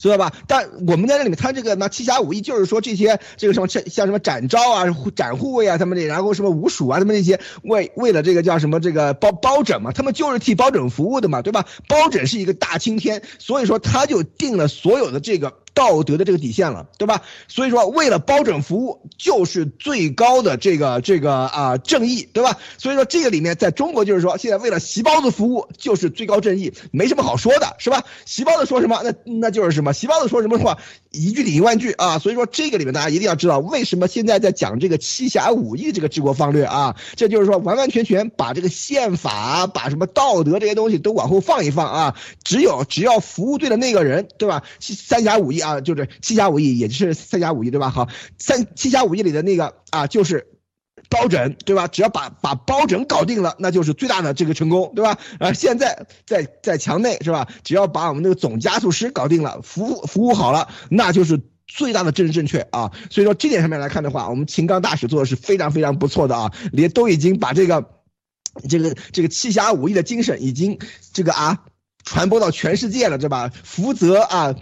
[0.00, 0.32] 知道吧？
[0.46, 4.84] 但我们在这里面，他这个那七侠五义，就是说这些这个什么像像什么展昭啊、
[5.16, 11.66] 展护卫啊，他们这，然后什么吴蜀啊，他们那些为为了这个叫什么这个包包拯嘛，他们就是替包拯服务的嘛，对吧？
[11.88, 17.22] 包拯是一个大青天，所以说他就定了所有的这个道德的这个底线了，对吧？
[17.46, 22.58] 所以说为了包拯服务，就是最高的这个这个啊正义，对吧？
[22.78, 28.02] 所以说这个里面在中国就是说，现在为了习包子服务，就是最高正义，没什么好说的，是吧？
[28.24, 29.92] 习包子说什么，那那就是什么。
[29.92, 30.78] 习包子说什么话，
[31.12, 32.18] 一句顶一万句啊！
[32.18, 36.96] 所以说这个里面大家一定要知道，为什么现在在讲这个七侠五义这个治国方略啊？
[37.14, 42.16] 这就是说完完全全把这个宪法、把什么道德这些东西都往后放一放啊！
[42.42, 44.62] 只有只要服务对了那个人，对吧？
[44.80, 47.90] 三侠五义啊，啊就是七侠五义，也就是三侠五义，对吧？
[47.90, 50.46] 好，三七侠五义里的那个啊，就是。
[51.10, 51.86] 包拯对吧？
[51.86, 55.16] 只要把把包拯搞定了，那就是最大的这个成功，对吧？
[55.38, 57.48] 啊，现在在在墙内是吧？
[57.64, 62.92] 只要把我们那个总加速师搞定了，服务服务好了，那就是最大的政治正确啊！
[63.10, 67.88] 所以说这点上面来看的话，我们秦刚大使做的是非常非常不错的啊，连都已经把这个
[68.68, 70.78] 这个这个七侠五义的精神已经
[71.14, 71.64] 这个啊
[72.04, 73.50] 传播到全世界了，对吧？
[73.64, 74.54] 福泽啊。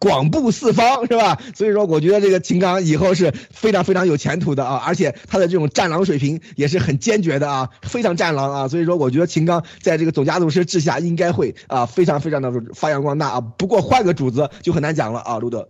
[0.00, 1.38] 广布四方是吧？
[1.54, 4.82] 所以说，我觉得这个秦刚以后是非常非常有前途的啊！
[4.86, 8.66] 而且他的这种战狼水平也是很坚决的啊，非常战狼啊！
[8.66, 13.40] 所以说，我觉得秦刚在这个总加速师治下应该会啊，非常非常的发扬光大啊。
[13.42, 15.68] 不过换个主子就很难讲了啊，路德。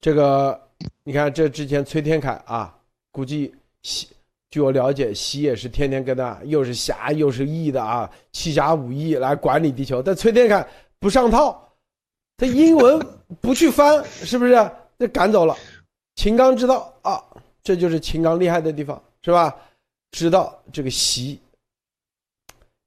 [0.00, 0.60] 这个
[1.04, 2.74] 你看，这之前崔天凯啊，
[3.12, 4.08] 估计习，
[4.50, 10.66] 据我了解，习也是天天跟他又是侠又是义的啊，七侠五义来管理地球，但崔天凯
[10.98, 11.62] 不上套。
[12.36, 13.00] 他英文
[13.40, 14.54] 不去翻，是不是？
[14.98, 15.56] 这赶走了。
[16.14, 17.22] 秦刚知道啊，
[17.62, 19.54] 这就是秦刚厉害的地方，是吧？
[20.12, 21.38] 知道这个习，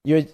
[0.04, 0.28] 因为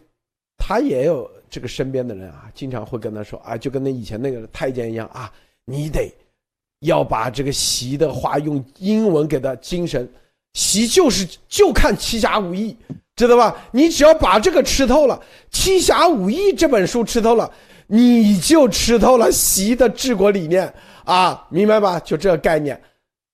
[0.57, 5.31] 他也有这个身边的人啊，经常会跟他说啊，就跟那以前那个太监一样啊，
[5.65, 6.13] 你得
[6.79, 10.09] 要把这个习的话用英文给他精神。
[10.53, 12.77] 习就是就看七侠五义，
[13.17, 13.61] 知道吧？
[13.71, 17.51] 你只要把这个吃透了，《七侠五义》这本书吃透了，
[17.87, 20.73] 你就吃透了习的治国理念
[21.05, 21.99] 啊，明白吧？
[21.99, 22.81] 就这个概念，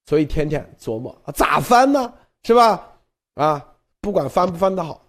[0.05, 2.13] 所以天天琢磨咋翻呢？
[2.43, 2.87] 是吧？
[3.35, 3.65] 啊，
[3.99, 5.01] 不管翻不翻得好，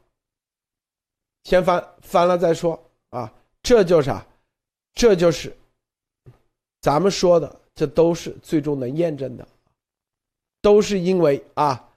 [1.44, 2.78] 先翻翻了再说
[3.11, 4.24] 啊，这就是啥？
[4.94, 5.57] 这就是
[6.81, 9.46] 咱们说的，这都是最终能验证的，
[10.61, 11.88] 都是因为啊。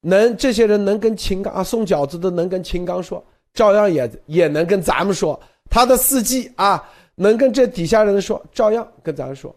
[0.00, 6.82] 能这些人能跟秦刚啊送饺子的能跟秦刚说，照样也也能跟咱们说他的事迹啊，
[7.14, 9.54] 能跟这底下人说，照样跟咱说，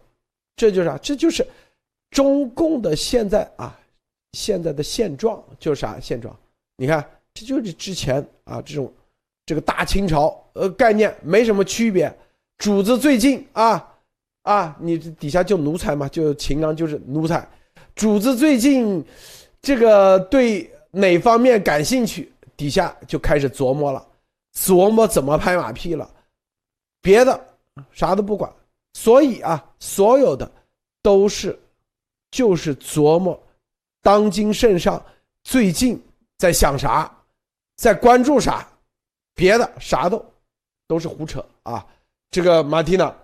[0.56, 0.98] 这就是啥？
[0.98, 1.46] 这就是
[2.10, 3.78] 中共的现在啊，
[4.32, 6.36] 现在的现状就是啥现状？
[6.76, 8.92] 你看，这就是之前啊这种
[9.46, 12.12] 这个大清朝呃概念没什么区别，
[12.58, 13.88] 主子最近啊
[14.42, 17.48] 啊，你底下就奴才嘛，就秦刚就是奴才，
[17.94, 19.04] 主子最近。
[19.62, 24.02] 这个对哪方面感兴趣，底下就开始琢磨了，
[24.54, 26.10] 琢磨怎么拍马屁了，
[27.00, 27.56] 别的
[27.92, 28.52] 啥都不管。
[28.92, 30.50] 所以啊，所有的
[31.02, 31.58] 都是
[32.30, 33.40] 就是琢磨
[34.02, 35.04] 当今圣上
[35.44, 36.02] 最近
[36.38, 37.24] 在想啥，
[37.76, 38.68] 在关注啥，
[39.34, 40.24] 别的啥都
[40.86, 41.86] 都是胡扯啊。
[42.30, 43.16] 这个马蒂娜。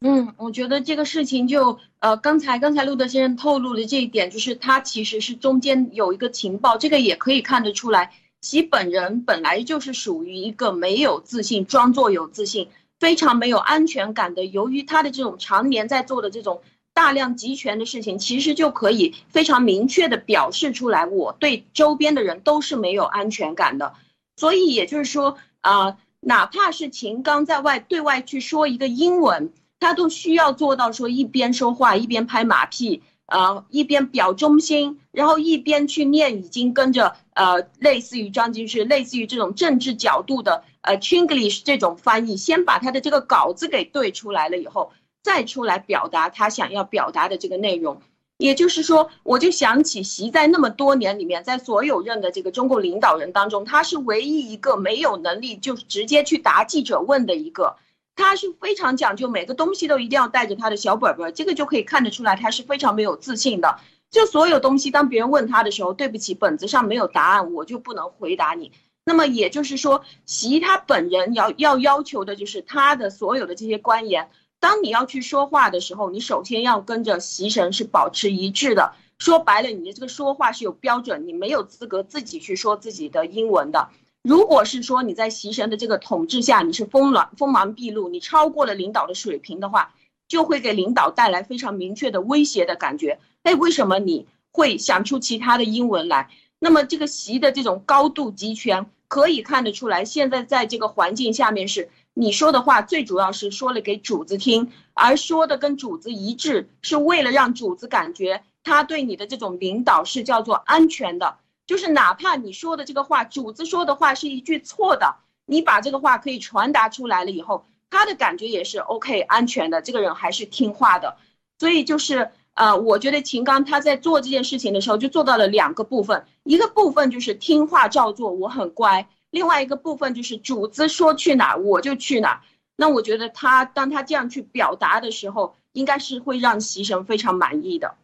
[0.00, 14.44] 嗯，我觉得这个事情就呃，刚才刚才路德先生透露的这一点，就是他其实是中间有一个情报，这个也可以看得出来，其本人本来就是属于一个没有自信、装作有自信、非常没有安全感的。
[14.44, 16.62] 由于他的这种常年在做的这种
[16.94, 23.94] 大量集权的事情，其实就可以非常明确的表示出来，我对周边的人都是没有安全感的。
[24.36, 29.52] 所以也就是说啊，哪怕是秦刚在外对外去说一个英文。
[29.80, 48.00] 他都需要做到说一边说话一边拍马屁，呃，一边表忠心，然后一边去念已经跟着呃，类似于张军是类似于这种政治角度的呃，Chinglish 这种翻译，先把他的这个稿子给对出来了以后，再出来表达他想要表达的这个内容。
[48.38, 57.76] 也就是说，我就想起习在那么多年里面，在所有任的这个中共领导人当中，他是唯一一个没有能力就直接去答记者问的一个。
[58.18, 63.78] 他是非常讲究，每个东西都一定要带着他的小本本，这个就可以看得出来，他是非常没有自信的。
[64.10, 68.72] 就所有东西，当别人问他的时候，对不起，本子上没有答案，我就不能回答你。
[69.04, 74.28] 那么也就是说，习他本人要要要求的就是他的所有的这些官员，
[74.60, 78.94] 当你要去说话的时候，你首先要跟着习神是保持一致的。
[79.18, 83.88] 说白了，你的这个说话是有标准，你没有资格自己去说自己的英文的。
[84.22, 89.94] 如果是说你在习神的这个统治下，你是锋芒锋芒毕露，你超过了领导的水平的话，
[90.26, 93.18] 就会给领导带来非常明确的威胁的感觉。
[93.44, 96.28] 哎，为什么你会想出其他的英文来？
[96.58, 111.36] 那么这个习的这种高度集权，可以看得出来，现在在这个环境下面是你说的话，最主要是说了给主子听，而说的跟主子一致，是为了让主子感觉他对你的这种领导是叫做安全的。
[111.68, 121.18] 就是哪怕你说的这个话，主子说的话是一句错的，你把这个话可以传达出来了以后，他的感觉也是 OK 安全的，这个人还是听话的。
[121.58, 132.42] 所以就是呃，我觉得秦刚他在做这件事情的时候就做到了两个部分，一个部分就是听话照做，我很乖；另外一个部分就是主子说去哪我就去哪。
[132.76, 137.96] 那我觉得他当他这样去表达的时候，应该是会让习神非常满意的。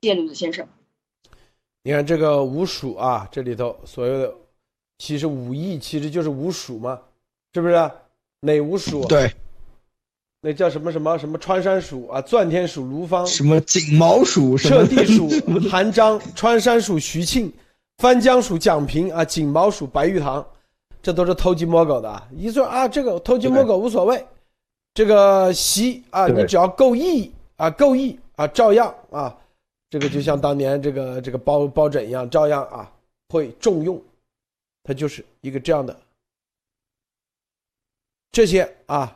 [0.00, 0.66] 谢谢吕子先生。
[1.84, 4.32] 你看这个五鼠啊，这里头所有的，
[4.98, 7.00] 其实五艺其实就是五鼠嘛，
[7.52, 7.90] 是不是？
[8.40, 9.04] 哪五鼠？
[9.06, 9.32] 对，
[10.40, 15.28] 那叫什么什么什么穿山鼠啊，钻天鼠卢芳，什么锦毛鼠，彻地 鼠
[15.68, 17.52] 韩章，穿山鼠徐庆，
[17.98, 20.44] 翻江鼠蒋平啊，锦毛鼠白玉堂，
[21.02, 22.28] 这都是偷鸡摸狗的啊。
[22.36, 24.24] 一说啊，这个偷鸡摸狗无所谓，
[24.94, 29.36] 这个习啊，你只要够义啊，够义啊，照样啊。
[29.92, 32.90] 这个就像当年这个这个包包拯一样，照样啊
[33.28, 34.02] 会重用，
[34.82, 35.94] 他就是一个这样的。
[38.30, 39.14] 这些啊，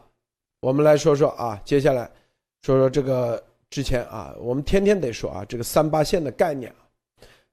[0.61, 2.05] 我们来说说啊，接下来
[2.61, 6.70] 说说这个之前啊，我们天天得说啊，这个三八线的概念，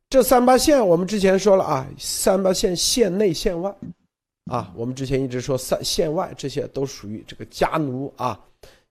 [0.10, 3.74] 这三八线我们之前说了啊，三八线线内线外
[4.52, 8.38] 啊，我们之前一直说三线外这些都属于这个家奴啊，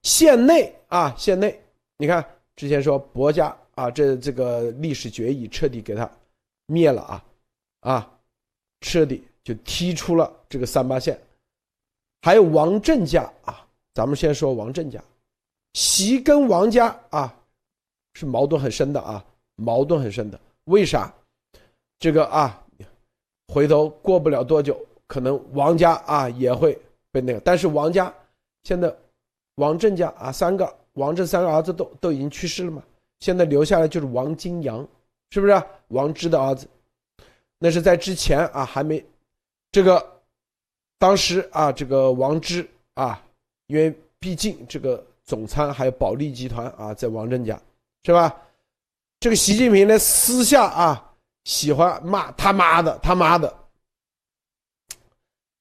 [0.01, 1.61] 线内啊线内，
[1.97, 2.25] 你看
[2.55, 3.55] 之前说薄家。
[3.75, 6.09] 啊，这这个历史决议彻底给他
[6.67, 7.25] 灭了啊，
[7.81, 8.19] 啊，
[8.81, 11.19] 彻底就踢出了这个三八线。
[12.21, 15.03] 还有王振家啊，咱们先说王振家，
[15.73, 17.35] 习跟王家啊
[18.13, 20.39] 是矛盾很深的啊，矛盾很深的。
[20.65, 21.13] 为啥？
[21.99, 22.63] 这个啊，
[23.47, 26.79] 回头过不了多久，可能王家啊也会
[27.11, 27.39] 被那个。
[27.39, 28.13] 但是王家
[28.63, 28.93] 现在
[29.55, 32.83] 王振家啊三个王振三个儿子都都已经去世了嘛，
[33.23, 34.85] 现在留下来就是王金阳，
[35.29, 36.67] 是不是王芝的儿子？
[37.57, 39.03] 那是在之前啊还没
[39.71, 40.11] 这个。
[40.99, 43.21] 当时啊，这个王芝啊，
[43.67, 47.61] 因为毕竟这个总参还有保利集团啊，在王震家，
[48.05, 48.33] 是吧？
[49.19, 51.13] 这个习近平呢，私下啊，
[51.43, 53.53] 喜欢骂他妈的他妈的，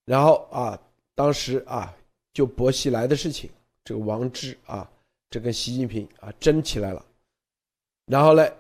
[0.05, 0.79] 然后啊，
[1.17, 1.93] 当时啊，
[2.33, 3.51] 就薄熙来的事情，
[3.85, 4.89] 这个王芝啊，
[5.29, 7.05] 这跟习近平啊争起来了，
[8.13, 8.53] 然后嘞，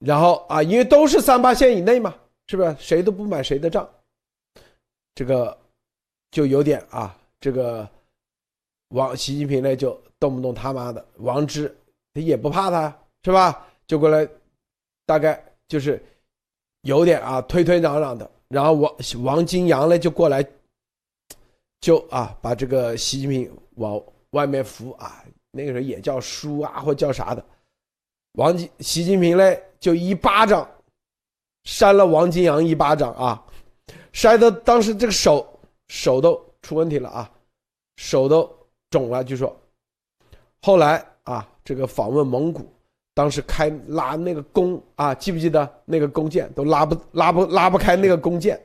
[0.00, 2.14] 然后啊，因为都是三八线以内嘛，
[2.46, 2.76] 是不是？
[2.78, 3.88] 谁都不买谁的账。
[5.14, 5.56] 这个
[6.30, 7.88] 就有点啊，这个
[8.88, 11.74] 王习近平呢，就动不动他妈的王之，
[12.12, 13.66] 他也不怕他，是吧？
[13.86, 14.28] 就过来，
[15.06, 15.98] 大概就是
[16.82, 18.30] 有点啊推推攘攘的。
[18.48, 20.46] 然后王王金阳呢就过来，
[21.80, 23.98] 就啊把这个习近平往
[24.32, 27.42] 外面扶啊，那个时候也叫叔啊或叫啥的。
[28.34, 30.68] 王金习近平嘞就一巴掌
[31.64, 33.44] 扇了王金阳一巴掌啊。
[34.12, 35.46] 扇的当时这个手
[35.88, 37.30] 手都出问题了啊，
[37.96, 38.48] 手都
[38.90, 39.24] 肿了。
[39.24, 39.54] 据说
[40.62, 42.72] 后来啊，这个访问蒙古，
[43.12, 48.60] 当时开拉那个弓啊，记不记得那个弓箭都拉不拉不拉不开那个弓箭，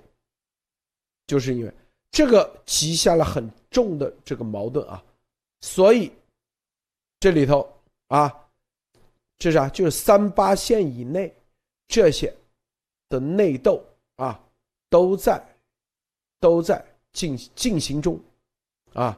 [1.28, 1.74] 就是因为
[2.12, 5.04] 这个积下了很重的这个矛盾啊，
[5.62, 6.12] 所以
[7.20, 7.68] 这里头
[8.08, 8.34] 啊，
[9.40, 11.34] 这是啊，就是三八线以内
[11.88, 12.32] 这些
[13.08, 13.84] 的内斗
[14.18, 14.40] 啊。
[14.92, 15.40] 都在，
[16.40, 16.84] 都在
[17.14, 18.20] 进进行中，
[18.94, 19.16] 啊，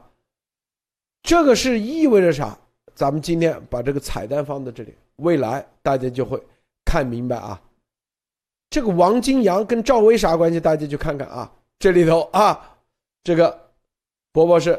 [1.22, 2.58] 这个是意味着啥？
[2.94, 6.38] 咱们今天把这个彩蛋放在这里，未来大家就会
[6.84, 7.58] 看明白啊。
[8.68, 10.60] 这个王金阳跟赵薇啥关系？
[10.60, 12.76] 大家去看看啊，这里头啊，
[13.24, 13.72] 这个
[14.30, 14.78] 伯伯是。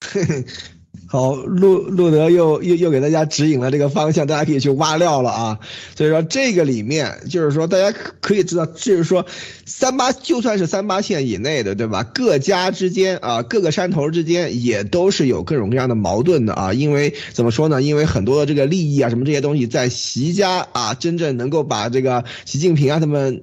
[1.06, 5.58] 好，路路德又又又给大家指引了这个方向，大家可以去挖料了啊。
[5.96, 9.26] 所以说这个里面就是说，大家可以知道，就是说，
[9.64, 12.04] 三八就算是三八线以内的，对吧？
[12.04, 16.72] 各家之间啊，各个山头之间也都是有各种各样的矛盾的啊。
[16.72, 17.82] 因为怎么说呢？
[17.82, 23.42] 因为很多的这个利益啊，什么这些东西，在习家啊，真正能够把这个习近平啊他们。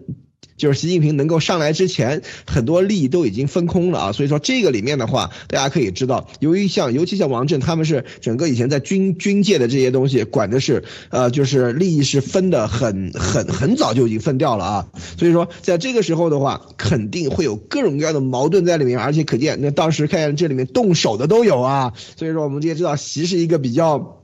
[0.57, 14.87] 就是习近平能够上来之前，很多利益都已经分空了啊，所以说这个里面的话，大家可以知道，由于像尤其像王震他们是整个以前在军军界的这些东西管的是，呃，就是利益是分的很很很早就已经分掉了啊，
[15.17, 24.16] 所以说在这个时候的话，肯定会有各种各样的矛盾在里面，而且可见那当时看见这里面动手的都有啊，所以说我们也知道习是一个比较。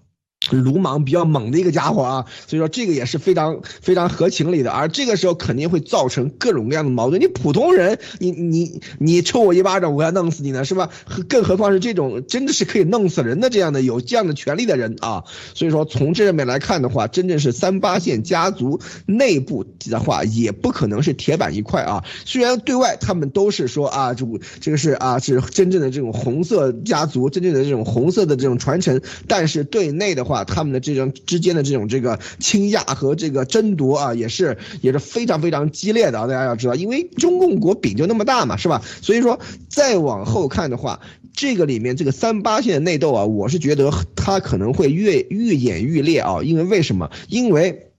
[0.55, 7.21] 鲁莽比较猛的一个家伙啊，所以说这个也是非常非常合情理的，而这个时候肯定会造成各种各样的矛盾。
[7.21, 10.89] 你普通人，你你你抽我一巴掌，我要弄死你呢，是吧？
[11.27, 15.23] 更何况是这种真的是可以弄死人的这样的有这样的权利的人啊。
[15.53, 22.03] 所以说从这上面来看的话，真正是三八线家族内部的话，也不可能是铁板一块啊。
[22.25, 24.25] 虽然对外他们都是说啊，这
[24.59, 30.42] 这个是啊是真正的这种红色家族，真正的这种红色的这种传承，但是对内的话。
[30.43, 36.27] 他们的这种之间的这种这个倾轧和这个争夺啊，也是也是非常非常激烈的啊！
[36.27, 38.81] 大家要知道，因为中共国饼就那么大嘛，是吧？
[39.01, 39.39] 所以说
[39.69, 40.99] 再往后看的话，
[41.33, 46.41] 这个里面这个三八线的内斗啊，我是觉得它可能会越愈演愈烈啊！
[46.43, 47.09] 因为为什么？
[47.29, 47.89] 因为。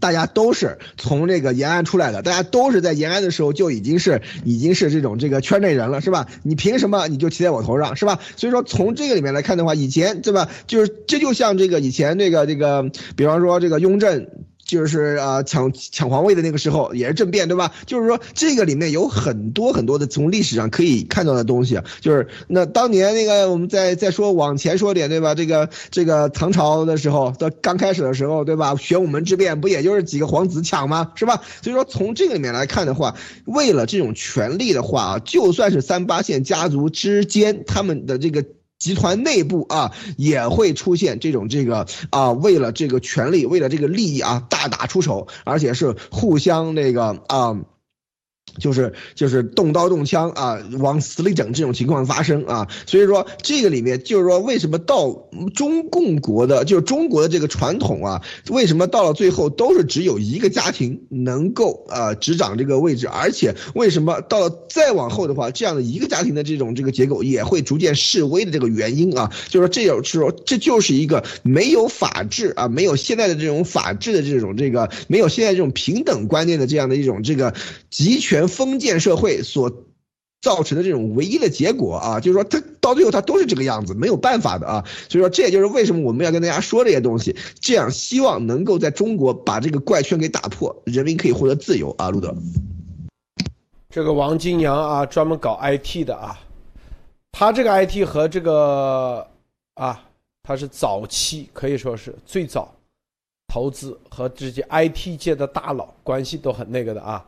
[0.00, 6.26] 大家都是从这个延安出来的，大家都是在延安的时候就已经是已经是这种这个圈内人了，是吧？
[6.42, 8.18] 你凭什么你就骑在我头上，是吧？
[8.36, 10.48] 所以说从这个里面来看的话，以前对吧？
[10.66, 14.28] 就是这就像这个以前这个这个，比方说这个雍正。
[14.66, 17.72] 就是啊，抢抢皇位的那个时候也是政变，对吧？
[17.86, 21.80] 就是说这个里面有很多很多的从历史上可以看到的东西。
[22.00, 25.34] 就是那当年那个，我们再再说往前说点，对吧？
[25.34, 28.74] 这个这个唐朝的时候的刚开始的时候，对吧？
[28.76, 31.12] 玄武门之变不也就是几个皇子抢吗？
[31.14, 31.40] 是吧？
[31.62, 33.14] 所以说从这个里面来看的话，
[33.44, 38.44] 为了这种权力的话啊，就算是三八线家族之间他们的这个。
[38.78, 47.56] 集团内部啊，也会出现这种这个啊，为了这个权利，为了这个利益啊，大打出手，而且是互相那个啊，
[48.58, 77.52] 就是就是动刀动枪啊，往死里整这种情况发生啊，所以说这个里面就是说为什么到中共国的，就是中国的这个传统啊，为什么到了最后都是只有一个家庭能够呃执掌这个位置，而且为什么到了再往后的话，这样的一个家庭的这种这个结构也会逐渐式微的这个原因啊，就是这就是说这就是一个没有法治啊，没有现在的这种法治的这种这个没有现在这种平等观念的这样的一种这个
[77.90, 78.45] 集权。
[78.48, 79.84] 封建社会所
[80.42, 84.84] 造成的这种唯一的结果啊，就是说它到最后它都是这个样子，没有办法的啊。
[85.08, 92.10] 所以说这也就是为什么我们要跟大家说这些东西，这样希望能够在中国把这个怪圈给打破，人民可以获得自由啊。
[92.10, 92.32] 路德，
[93.90, 96.38] 这个王金阳啊，专门搞 IT 的啊，
[97.32, 99.26] 他这个 IT 和这个
[99.74, 100.00] 啊，
[100.44, 102.72] 他是早期可以说是最早
[103.48, 107.24] 投资和这些 IT 界的大佬关系都很那个的啊。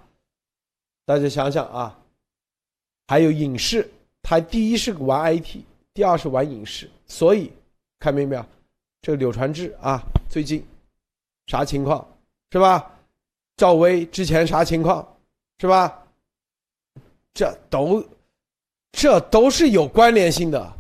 [1.09, 1.99] 大家想想啊，
[3.07, 3.91] 还有影视，
[4.21, 5.63] 他第一是玩 IT，
[5.95, 7.51] 第二是玩影视，所以
[7.99, 8.47] 看明白没有？
[9.01, 10.63] 这个柳传志啊，最近
[11.47, 12.07] 啥情况
[12.53, 12.95] 是吧？
[13.57, 15.17] 赵薇之前啥情况
[15.61, 16.07] 是吧？
[17.33, 18.05] 这都
[18.93, 20.71] 这都是有关联性的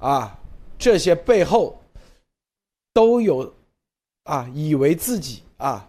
[0.00, 0.34] 啊，
[0.78, 1.78] 这些背后
[2.94, 3.52] 都有
[4.22, 5.86] 啊，以为自己啊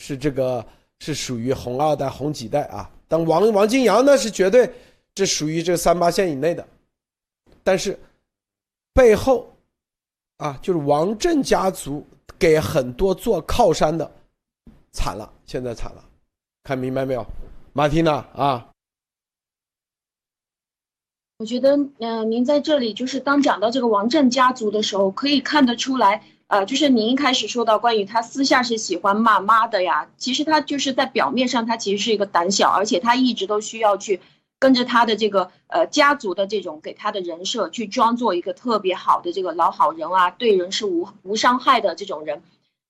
[0.00, 0.62] 是这个
[0.98, 2.90] 是属于红二代、红几代啊。
[3.08, 4.70] 但王王金阳呢是绝对，
[5.14, 6.66] 这属于这三八线以内的，
[7.64, 7.98] 但是
[8.92, 9.50] 背后
[10.36, 12.06] 啊，就是王震家族
[12.38, 14.08] 给很多做靠山的
[14.92, 16.04] 惨了，现在惨了，
[16.62, 17.26] 看明白没有，
[17.72, 18.68] 马蒂娜啊？
[21.38, 26.24] 我觉得，嗯，您在这里就是当讲到这个王震家族的时候，可以看得出来。
[26.48, 34.20] 呃，就是您一开始说到关于他私下是喜欢骂妈的呀，其实他就是在表面上他其实是一个胆小，而且他一直都需要去
[34.58, 42.42] 跟着他的这个呃家族的这种给他的人设去装作一个特别好的这个老好人啊，对人是无无伤害的这种人，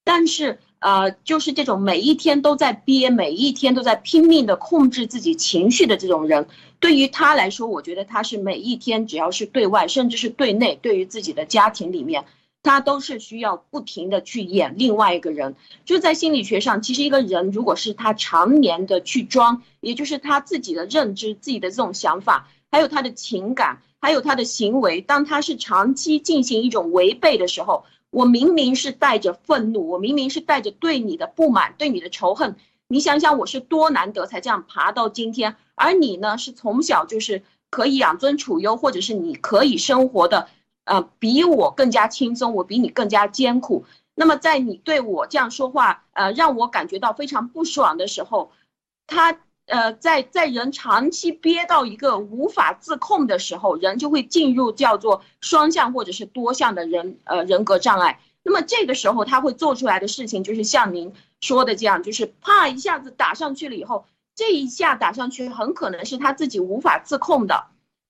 [0.04, 6.46] 但是呃就是这种每一天都在憋，每一天都在拼命的控制自己情绪的这种人，
[6.78, 12.24] 对于他来说，我觉得他是每一天只要是对外，甚至是对内，对于自己的家庭里面。
[12.62, 15.54] 他都是需要不停的去演另外一个人，
[15.84, 32.56] 就在心理学上，其实一个人如果是他常年的去装，也就是他自己的认知、自己的这种想法，还有他的情感，还有他的行为，当他是长期进行一种违背的时候，我明明是带着愤怒，我明明是带着对你的不满、对你的仇恨，
[32.88, 40.48] 你想想我是多难得才这样爬到今天，而你呢是从小就是可以养尊处优，或者是你可以生活的。
[40.88, 43.84] 呃，比我更加轻松，我比你更加艰苦。
[44.14, 48.50] 那么，在你对我这样说话，呃，让我感觉到非常不爽的时候，
[49.06, 58.20] 他呃，在在人长期憋到一个无法自控的时候，人就会进入叫做双向或者是多项的人呃人格障碍。
[58.42, 61.12] 那么这个时候，他会做出来的事情就是像您
[61.42, 67.66] 说的这样，就是啪一下子打上去了以后，这一下打上去很可能是他自己无法自控的，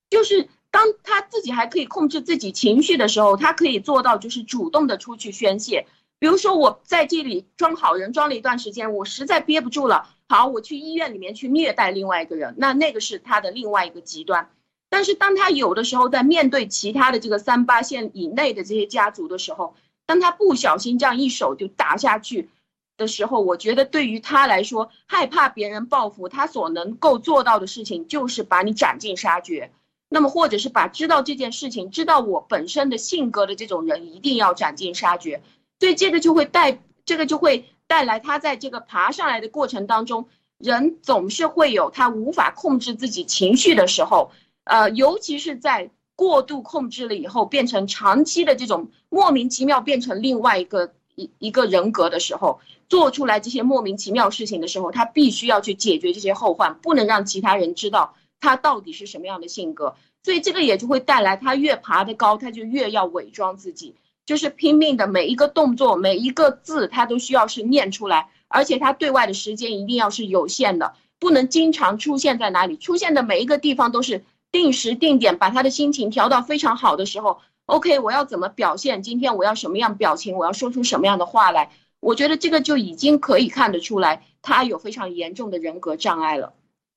[0.09, 0.49] 就是。
[0.71, 5.87] 当他自己还可以控制自己情绪的时候，他可以做到就是主动的出去宣泄。
[6.19, 14.51] 比如说我在这里装好人装了一段时间，我实在憋不住了，好，我去医院里面去虐待另外一个人，那那个是他的另外一个极端。
[14.91, 19.75] 但是当他有的时候在面对其他的这个三八线以内的这些家族的时候，
[20.07, 22.49] 当他不小心这样一手就打下去
[22.97, 29.71] 的时候，我觉得对于他来说，害怕别人报复，他所能够做到的事情就是把你斩尽杀绝。
[30.11, 35.43] 那么，或者是把知道这件事情、知道我本身的性格的这种人，一定要斩尽杀绝。
[35.79, 44.31] 所以这个就会带，这个就会带来他在这个爬上来的过程当中，人总是会有他无法控制自己情绪的时候，
[44.65, 58.15] 呃，尤其是在过度控制了以后，变成长期的这种莫名其妙变成另外一个一一个人格的时候，做出来这些莫名其妙事情的时候，他必须要去解决这些后患，不能让其他人知道。
[58.41, 59.97] 他到底是什么样的性格？
[60.23, 63.95] 所以这个也就会带来他越爬得高，他就越要伪装自己，
[64.27, 77.41] 就是拼命的每一个动作、每一个字，他都需要是念出来，而且他对外的时间一定要是有限的，不能经常出现在哪里，出现的每一个地方都是定时定点，把他的心情调到非常好的时候。
[77.67, 79.03] OK，我要怎么表现？
[79.03, 80.37] 今天我要什么样表情？
[80.37, 81.71] 我要说出什么样的话来？
[82.01, 86.55] 我觉得这个就已经可以看得出来，他有非常严重的人格障碍了。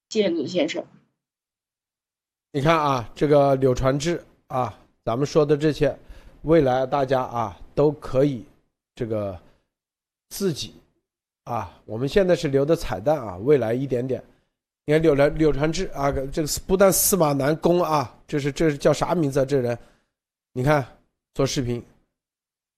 [0.10, 0.86] 谢谢鲁先生。
[2.54, 5.98] 你看啊，这个柳传志啊，咱们说的这些，
[6.42, 8.46] 未来大家啊都可以
[8.94, 9.40] 这个
[10.30, 10.74] 自己
[11.46, 14.22] 啊，我们现在是留的彩蛋啊，未来一点点。
[14.86, 19.46] 你看柳传柳传志啊，这个不但司马南攻啊，这是这是叫啥名字啊？
[19.46, 19.78] 这人，
[20.52, 20.86] 你看
[21.34, 21.82] 做视频，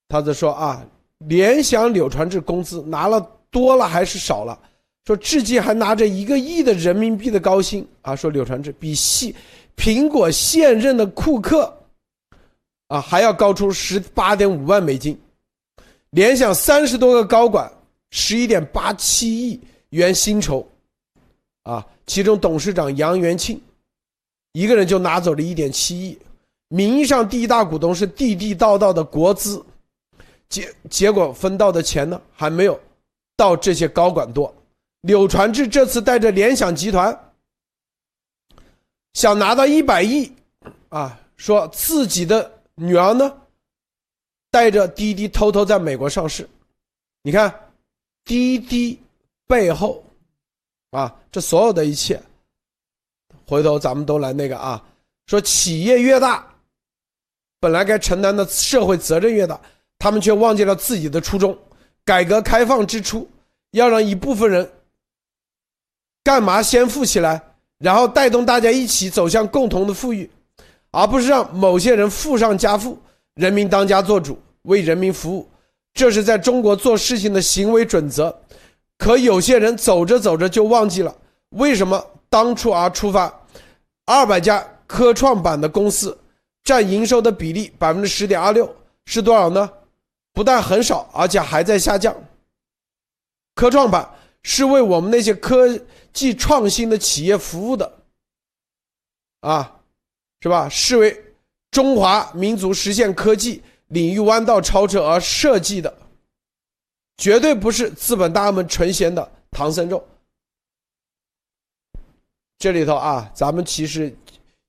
[0.07, 0.85] 他在说啊，
[1.17, 3.19] 联想柳传志工资拿了
[3.49, 4.59] 多了还是少了？
[5.05, 8.15] 说至今还拿着一个亿的人民币的高薪啊！
[8.15, 9.33] 说柳传志比现
[9.75, 11.73] 苹果现任的库克
[12.87, 15.19] 啊还要高出十八点五万美金，
[16.11, 17.71] 联想三十多个高管
[18.11, 19.59] 十一点八七亿
[19.89, 20.67] 元薪酬，
[21.63, 21.85] 啊。
[22.05, 23.61] 其中董事长杨元庆，
[24.51, 26.19] 一个人就拿走了一点七亿，
[26.67, 29.63] 名义上第一大股东是地地道道的国资，
[30.49, 32.77] 结结果分到的钱呢还没有
[33.37, 34.53] 到这些高管多。
[35.03, 37.17] 柳传志这次带着联想集团
[39.13, 40.31] 想拿到一百亿，
[40.89, 43.35] 啊，说自己的女儿呢
[44.51, 46.47] 带着滴滴偷偷在美国上市，
[47.21, 47.53] 你看
[48.23, 48.99] 滴滴
[49.47, 50.03] 背后。
[50.91, 52.21] 啊，这所有的一切，
[53.47, 54.79] 回头咱们都来那个啊，
[55.25, 56.47] 说企业越大，
[57.59, 59.59] 本来该承担的社会责任越大，
[59.97, 61.57] 他们却忘记了自己的初衷。
[62.05, 63.27] 改革开放之初，
[63.71, 64.71] 要让一部分人
[66.23, 67.52] 干嘛先富起来，
[67.83, 70.29] 然后带动大家一起走向共同的富裕，
[70.91, 72.97] 而不是让某些人富上加富，
[73.35, 75.45] 人民当家作主，为人民服务。
[75.93, 78.33] 这是在中国做事情的行为准则。
[78.97, 81.13] 可有些人走着走着就忘记了，
[81.49, 83.31] 为什么当初而出发？
[84.05, 86.17] 二百家科创板的公司
[86.63, 88.73] 占营收的比例百分之十点二六
[89.05, 89.69] 是多少呢？
[90.31, 92.15] 不但很少，而且还在下降。
[93.55, 94.09] 科创板
[94.41, 95.67] 是为我们那些科
[96.13, 97.99] 既创新的企业服务的，
[99.41, 99.81] 啊，
[100.41, 100.69] 是吧？
[100.69, 101.25] 是为
[101.71, 105.93] 中华民族实现科技领域弯道超车而设计的。
[107.17, 110.03] 绝对不是资本大们纯闲的唐僧肉。
[112.57, 114.13] 这里头啊，咱们其实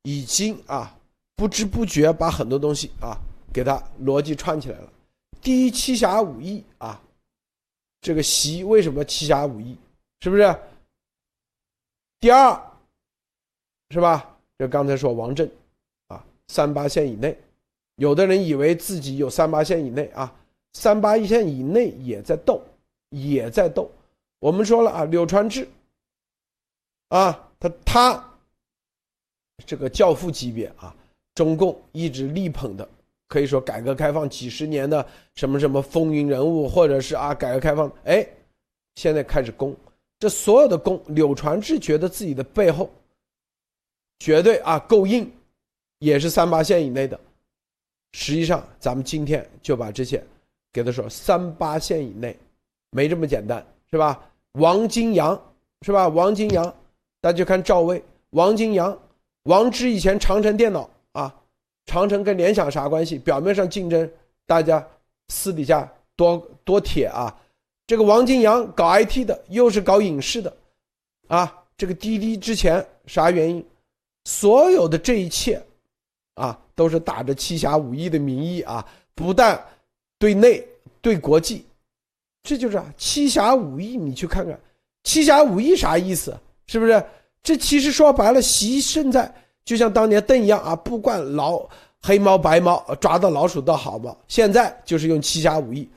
[0.03, 0.95] 已经啊
[1.37, 3.17] 不知不觉把很多东西啊
[3.53, 4.93] 给它逻辑串起来了。
[5.41, 7.01] 第一，七侠五义啊，
[8.01, 9.77] 这个习为什么七侠五义？
[10.21, 10.55] 是不是？
[12.25, 12.59] 第二，
[13.91, 14.35] 是吧？
[14.59, 15.47] 就刚才说王震
[16.07, 17.39] 啊，三八线以内，
[17.97, 20.35] 有的人以为自己有三八线以内啊。
[20.73, 22.63] 三八一线以内也在斗，
[23.11, 23.91] 也在斗。
[24.39, 25.69] 我们说了啊，柳传志，
[27.11, 28.35] 啊，他他
[29.67, 30.97] 这个教父级别啊，
[31.35, 32.89] 中共一直力捧的，
[33.29, 38.27] 可以说改革开放几十年的什么什么风云人物，或者是啊，改革开放，哎，
[38.95, 39.77] 现在开始攻，
[40.19, 42.91] 这所有的功，柳传志觉得自己的背后
[44.19, 45.31] 绝对啊够硬，
[45.99, 47.19] 也是三八线以内的。
[48.13, 50.23] 实际上，咱们今天就把这些。
[50.73, 52.37] 给他说三八线以内，
[52.91, 54.21] 没这么简单，是吧？
[54.55, 55.41] 王金阳，
[55.83, 56.09] 是吧？
[56.09, 56.65] 王金阳，
[57.21, 58.99] 大家就看赵薇，王金阳，
[59.45, 61.33] 王之以前长城电脑啊，
[61.87, 63.19] 长城跟联想啥关系？
[63.21, 64.11] 表面上竞争，
[64.47, 64.85] 大家
[65.29, 67.33] 私底下多多铁啊。
[67.87, 70.57] 这个王金阳搞 IT 的，又是搞影视的，
[71.29, 73.65] 啊，这个滴滴之前啥原因？
[74.25, 75.63] 所有的这一切，
[76.35, 79.63] 啊，都是打着七侠五义的名义啊，不但。
[80.17, 80.67] 对内
[81.03, 81.67] 对国际，
[82.43, 83.95] 这就是啊七侠五义。
[83.95, 84.59] 你去看看，
[85.03, 86.35] 七侠五义啥意思？
[86.67, 87.05] 是不是？
[87.43, 89.31] 这其实说白了，习现在
[89.67, 91.69] 就像当年邓一样啊，不管老
[92.01, 94.17] 黑猫白猫，抓到老鼠倒好猫。
[94.29, 95.91] 现在就是用七侠五义，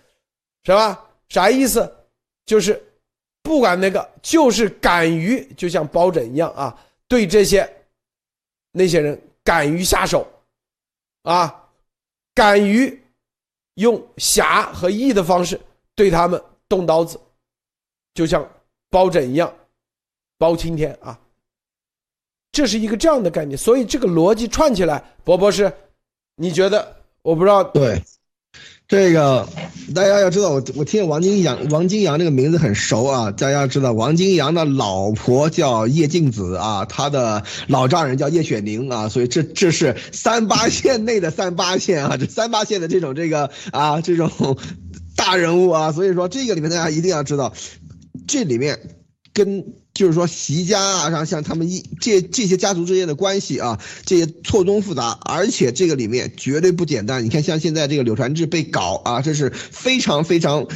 [0.66, 1.07] 是吧？
[1.30, 1.90] 啥意思？
[2.46, 2.82] 就是
[3.42, 7.68] 不管那个，就是敢于就像包拯一样啊，对这些
[8.72, 10.28] 那些人敢于下手，
[11.24, 11.70] 啊，
[12.34, 13.04] 敢于。
[13.78, 15.62] 用侠和义的方式
[15.94, 17.22] 对他们动刀子，
[18.16, 18.44] 就像
[18.90, 19.56] 包拯一样，
[20.40, 21.20] 包青天啊，
[22.52, 23.56] 这是一个这样的概念。
[23.56, 25.72] 所以这个逻辑串起来，博博士，
[26.38, 27.04] 你觉得？
[27.22, 27.64] 我不知道。
[27.66, 28.02] 对，
[28.88, 29.48] 这个
[29.94, 33.32] 大家要知道，我我听王金阳，王金阳这个名字很熟啊。
[33.32, 44.32] 大家要知道，王金阳的老婆叫叶静子啊，他的老丈人叫叶雪宁啊，所以这这是三八线内的三八线啊，这三八线的这种这个啊这种
[45.18, 47.54] 大人物啊，所以说这个里面大家一定要知道，
[48.26, 48.80] 这里面
[49.34, 49.66] 跟。
[49.98, 57.26] 就是说，习家啊，像像他们一这这些家族之间的关系啊，这些错综复杂，而且这个里面绝对不简单。
[57.26, 60.68] 你看，像现在这个柳传志被搞啊，这是非常非常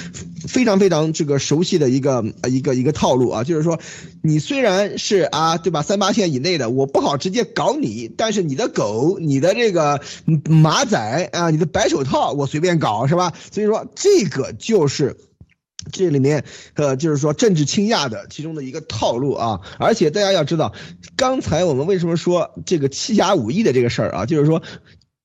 [0.47, 3.43] 非常非常这个熟悉的一个一个一个套路啊。
[3.43, 3.79] 就是说，
[4.23, 5.83] 你虽然是啊，对吧？
[5.83, 10.01] 三八线以内的，我不好直接搞你，但是你的狗、你的这个
[10.49, 13.33] 马仔啊、你的白手套，我随便搞，是吧？
[13.51, 15.15] 所以说，这个就是。
[15.91, 16.43] 这里面
[16.75, 19.61] 呃就是说政治倾轧的其中的一个套路啊。
[19.77, 20.73] 而且大家要知道，
[21.15, 24.61] 刚才我们为什么说这个七侠五义的这个事儿啊，就是说。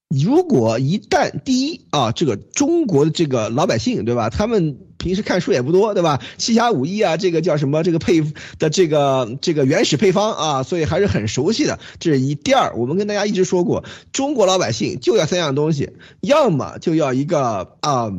[0.08, 4.30] 如果一旦第一啊，这个中国的这个老百姓对吧？
[4.30, 6.22] 他们平时看书也不多对吧？
[6.38, 7.82] 七侠五义啊，这个叫什么？
[7.82, 8.22] 这个配
[8.60, 11.80] 的这个这个原始配方啊，所以还是很熟悉的。
[11.98, 12.36] 这是一。
[12.36, 15.90] 第二，我们跟大家一直说过，中国老百姓就要三样东西，
[16.20, 18.12] 要么就要一个啊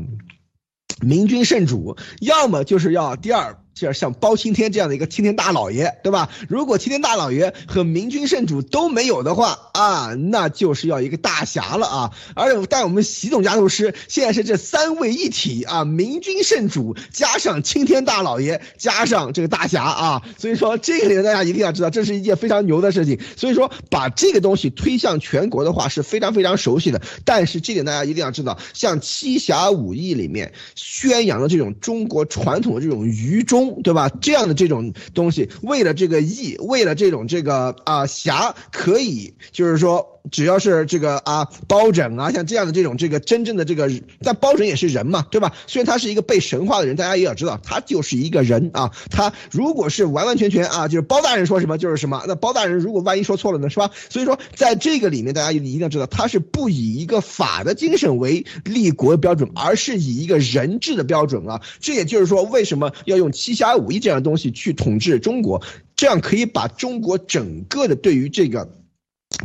[1.02, 3.58] 明君圣主，要么就是要第二。
[3.80, 6.30] 就是像包青天这样的一个青天大老爷，对吧？
[6.50, 12.12] 如果青天大老爷和明君圣主都没有的话啊，那就是要一个大侠了啊！
[12.36, 23.20] 而且，但我们习总家族师现在是这三位一体啊，明君圣主加上青天大老爷加上这个大侠啊，所以说这个里面大家一定要知道，这是一件非常牛的事情。
[23.36, 27.02] 所以说把这个东西推向全国的话是非常非常熟悉的。
[27.26, 33.67] 但是这点大家一定要知道，像七侠五义里面宣扬的这种中国传统的这种愚忠。
[33.84, 34.10] 对吧？
[34.22, 40.17] 这样的这种东西，为了这个义，为了这种这个啊侠，可以就是说。
[40.32, 43.90] 只要是这个啊，包拯啊，像这样的这种这个真正的这个，
[44.22, 45.54] 但包拯也是人嘛，对吧？
[45.68, 48.92] 虽然他是一个被神化的人，大家也要知道，他就是一个人啊。
[49.10, 52.24] 他如果是完完全全啊，就是包大人说什么就是什么。
[52.28, 53.92] 那包大人如果万一说错了呢，是吧？
[54.10, 61.62] 所以说，在这个里面，大家一定要知道，他是不以一个法的精神为立国的标准，而是以一个人治的标准啊。
[61.80, 65.62] 这也就是说，为什么要用七侠五义这样的东西去统治中国？
[65.96, 68.70] 这样可以把中国整个的对于这个。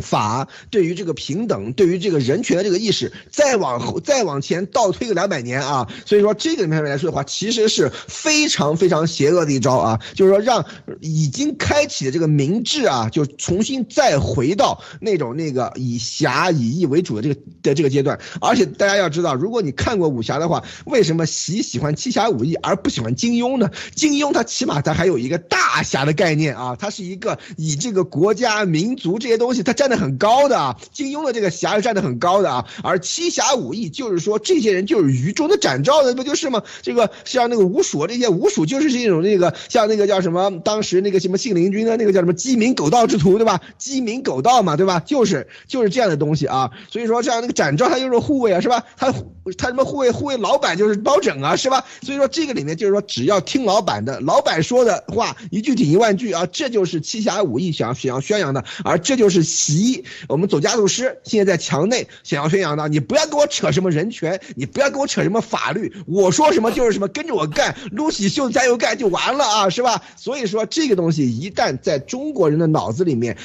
[0.01, 10.65] 法对于这个平等，对于这个人权的这个意识，再往后再往前倒推个两百年啊，所以说这个里面来说的话，其实是非常非常邪恶的一招啊，就是说让
[11.01, 18.19] 已经开启的这个明治啊，就重新再回到那种那个以侠以义为主的这个的这个阶段。
[18.41, 23.69] 而且大家要知道，如果你看过武侠的话，为什么习喜欢七侠五义而不喜欢金庸呢？
[23.97, 29.72] 金庸他起码他还有一个大侠的概念啊，他是一个以这个国家民族这些东西他。
[29.73, 36.63] 站得很高的啊，金庸的这个侠是站得很高的啊，而七侠五义就是说这些人就是愚忠的展昭的，不就是吗？
[36.83, 43.61] 这个像那个吴蜀这些，吴蜀就是这种那个像那个叫什么，当时那个什么信陵君的那个叫什么鸡鸣狗盗之徒，对吧？
[43.79, 45.01] 鸡鸣狗盗嘛，对吧？
[45.01, 46.71] 就是就是这样的东西啊。
[46.91, 48.83] 所以说像那个展昭他就是护卫啊，是吧？
[48.97, 49.13] 他
[49.57, 51.85] 他什么护卫护卫老板就是包拯啊，是吧？
[52.03, 59.43] 所以说这个里面就是说只要听老板的，老板说的话一句顶一万句啊，这就是七侠五义想想要宣扬的，而这就是。
[59.63, 70.03] 习，我们走家族师现在在墙内想要宣扬的，你不要跟我扯什么人权，你不要跟我扯什么法律，我说什么就是什么，跟着我干，撸起袖子加油干就完了啊，是吧？
[70.17, 73.37] 所以说这个东西一旦在中国人的脑子里面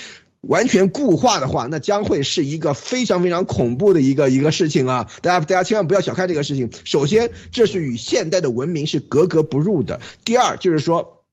[0.42, 5.10] 完全固化的话，那将会是一个非常非常恐怖的一个一个事情啊！
[5.22, 6.70] 大家大家千万不要小看这个事情。
[6.84, 11.24] 首先，这是与现代的文明是格格不入的；第二，就是说，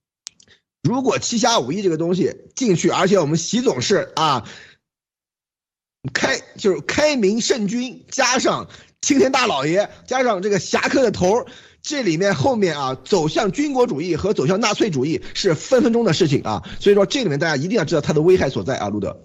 [0.83, 4.45] 如果七侠五义这个东西进去，而且我们习总是啊。
[6.13, 8.69] 开就是开明圣君，加上
[9.01, 11.47] 青天大老爷，加上这个侠客的头
[11.83, 16.63] 这里面后面啊，走向军国主义和走向纳粹主义是分分钟的事情啊。
[16.79, 19.19] 所以说这里面大家一定要知道它的危害所在啊，路德。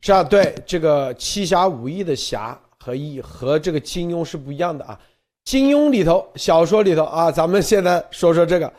[0.00, 4.98] 是啊，对这个七侠五义的侠和义和这个金庸是不一样的啊。
[5.44, 8.72] 金庸里头小说里头啊，咱们现在说说这个，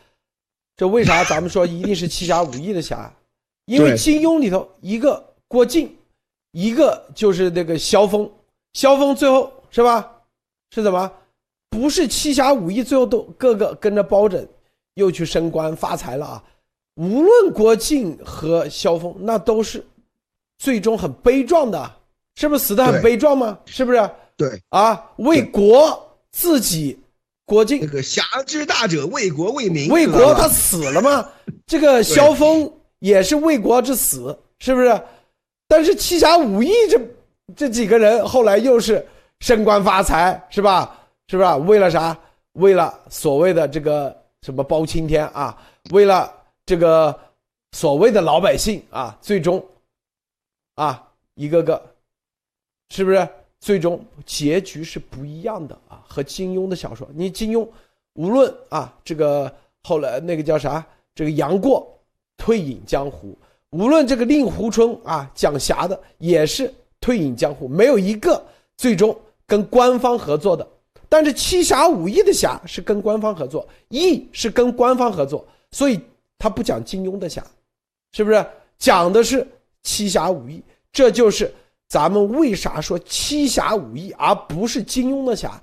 [0.75, 3.13] 这为啥咱们说一定是七侠五义的侠？
[3.65, 5.95] 因为金庸里头一个郭靖。
[6.51, 8.29] 一个就是那个萧峰，
[8.73, 10.11] 萧峰最后是吧？
[10.73, 11.11] 是怎么？
[11.69, 14.45] 不是七侠五义，最后都个个跟着包拯，
[14.95, 16.43] 又去升官发财了啊！
[16.95, 19.85] 无论郭靖和萧峰，那都是
[20.57, 21.91] 最终很悲壮的，
[22.35, 23.57] 是不是死的很悲壮吗？
[23.65, 24.09] 是不是？
[24.35, 26.99] 对啊，为国自己，
[27.45, 31.29] 郭靖那个侠之大者，为国为民，为国他死了吗？
[31.65, 35.01] 这个萧峰也是为国之死，是不是？
[35.71, 37.01] 但是七侠五义这
[37.55, 39.07] 这几个人后来又是
[39.39, 40.99] 升官发财是吧？
[41.29, 41.49] 是不是？
[41.59, 42.17] 为了啥？
[42.55, 45.57] 为了所谓的这个什么包青天啊？
[45.91, 46.29] 为了
[46.65, 47.17] 这个
[47.71, 49.17] 所谓的老百姓啊？
[49.21, 49.65] 最终
[50.75, 51.81] 啊，一个个
[52.89, 53.25] 是不是？
[53.61, 56.03] 最终结局是不一样的啊！
[56.05, 57.65] 和金庸的小说，你金庸
[58.15, 59.49] 无论啊，这个
[59.83, 60.85] 后来那个叫啥？
[61.15, 61.97] 这个杨过
[62.35, 63.37] 退隐江湖。
[63.71, 68.41] 无论这个令狐冲啊，讲侠的也是退隐江湖，没有一个
[68.77, 69.17] 最终
[69.47, 70.67] 跟官方合作的。
[71.07, 75.99] 但是七侠五义的侠是跟官方合作，义是跟官方合作，所以
[76.37, 77.43] 他不讲金庸的侠，
[78.13, 78.45] 是不是？
[78.77, 79.45] 讲的是
[79.83, 80.61] 七侠五义，
[80.91, 81.53] 这就是
[81.87, 85.61] 咱们为啥说七侠五义而不是金庸的侠，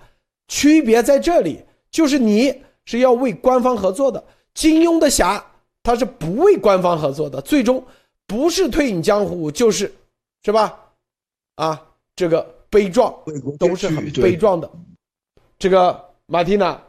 [0.49, 4.23] 区别在这里，就是你是要为官方合作的。
[4.55, 5.45] 金庸的侠
[5.83, 7.83] 他是不为官方合作的，最终
[8.29, 9.93] 不是退隐江湖就是，
[10.45, 10.93] 是吧？
[11.57, 13.13] 啊，这个悲壮
[13.59, 14.71] 都是很悲壮的。
[15.59, 16.81] 这个马蒂娜，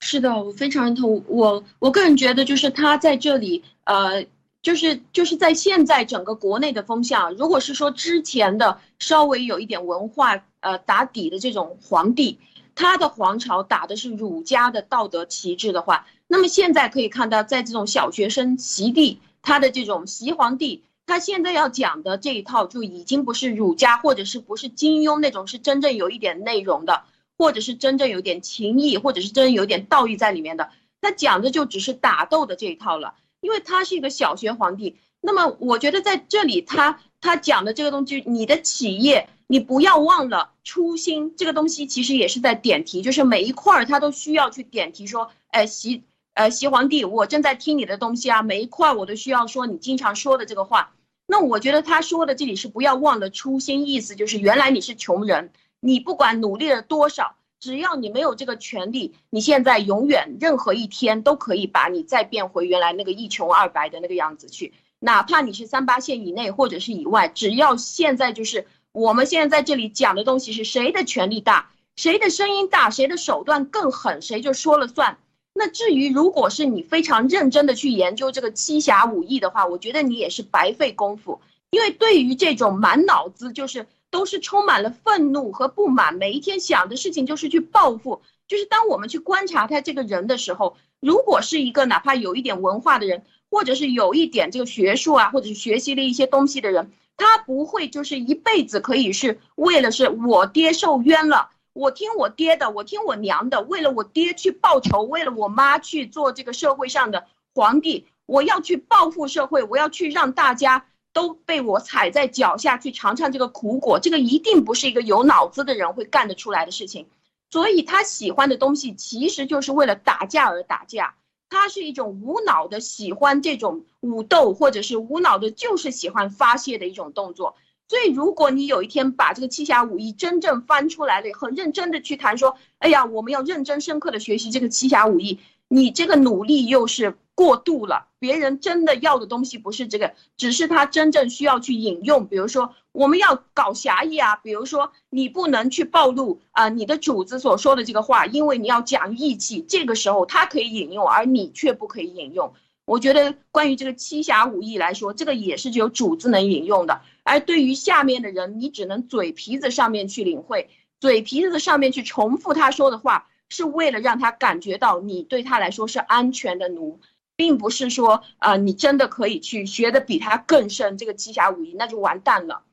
[0.00, 1.22] 是的，我非常认同。
[1.26, 4.24] 我我个人觉得，就是他在这里，呃。
[4.62, 12.38] 就是就是在现在整个国内的风向，如果是说之前的稍微有一点文化呃打底的这种皇帝，
[12.80, 27.04] 他的皇朝打的是儒家的道德旗帜的话，那么现在可以看到，在这种小学生习帝，他的这种习皇帝，他现在要讲的这一套就已经不是儒家，或者是不是金庸那种是真正有一点内容的，
[27.36, 30.70] 或者是真正有点情义，或者是真正有点道义在里面的，
[31.02, 33.12] 他讲的就只是打斗的这一套了。
[33.42, 46.04] 因为他是一个小学皇帝，那么我觉得在这里他他讲的这个东西，你的企业你不要忘了初心，这个东西其实也是在点题，就是每一块儿他都需要去点题说，哎，习
[46.34, 50.92] 呃习皇帝，我正在听你的东西啊，每一块我都需要说你经常说的这个话。
[51.26, 57.36] 那我觉得他说的这里是不要忘了初心，意思就是原来你是穷人，你不管努力了多少。
[57.60, 75.18] 只要你没有这个权利，你现在永远任何一天都可以把你再变回原来那个一穷二白的那个样子去，哪怕你是三八线以内或者是以外，只要现在就是我们现在在这里讲的东西是谁的权力大，谁的声音大，谁的手段更狠，谁就说了算。
[75.52, 81.40] 那至于如果是你非常认真的去研究这个七侠五义的话，我觉得你也是白费功夫，
[81.70, 83.86] 因为对于这种满脑子就是。
[84.12, 88.22] 都是充满了愤怒和不满，每一天想的事情就是去报复。
[88.48, 110.86] 就是当我们去观察他这个人的时候，如果是一个哪怕有一点文化的人，或者是有一点这个学术啊，或者是学习了一些东西的人，他不会就是一辈子可以是为了是我爹受冤了，我听我爹的，我听我娘的，为了我爹去报仇，为了我妈去做这个社会上的皇帝，我要去报复社会，我要去让大家。
[111.12, 117.08] 都被我踩在脚下去尝尝这个苦果，这个一定不是一个有脑子的人会干得出来的事情。
[117.50, 121.16] 所以他喜欢的东西其实就是为了打架而打架，
[121.50, 127.56] 他是一种无脑的喜欢这种武斗，或者是无脑的，就是喜欢发泄的一种动作。
[127.88, 137.18] 所以如果你有一天把这个七侠五义真正翻出来了，很认真的去谈说，哎呀，我们要认真深刻的学习这个七侠五义，你这个努力又是。
[137.40, 142.26] 过度了，别人真的要的东西不是这个，只是他真正需要去引用。
[142.26, 149.62] 比如说，我们要搞侠义啊，比如说你不能去暴露啊你的主子所说的这个话，因为你要讲义气。
[149.66, 152.52] 这个时候他可以引用，而你却不可以引用。
[152.84, 160.68] 我觉得关于这个七侠五义来说，这个也是只有主子能引用的，而对于下面的人，你只能嘴皮子上面去领会，
[161.00, 167.00] 嘴皮子上面去重复他说的话，是为了让他感觉到你对他来说是安全的奴。
[167.40, 172.64] 并不是说啊，你真的可以去学的比他更深，这个七侠五义那就完蛋了。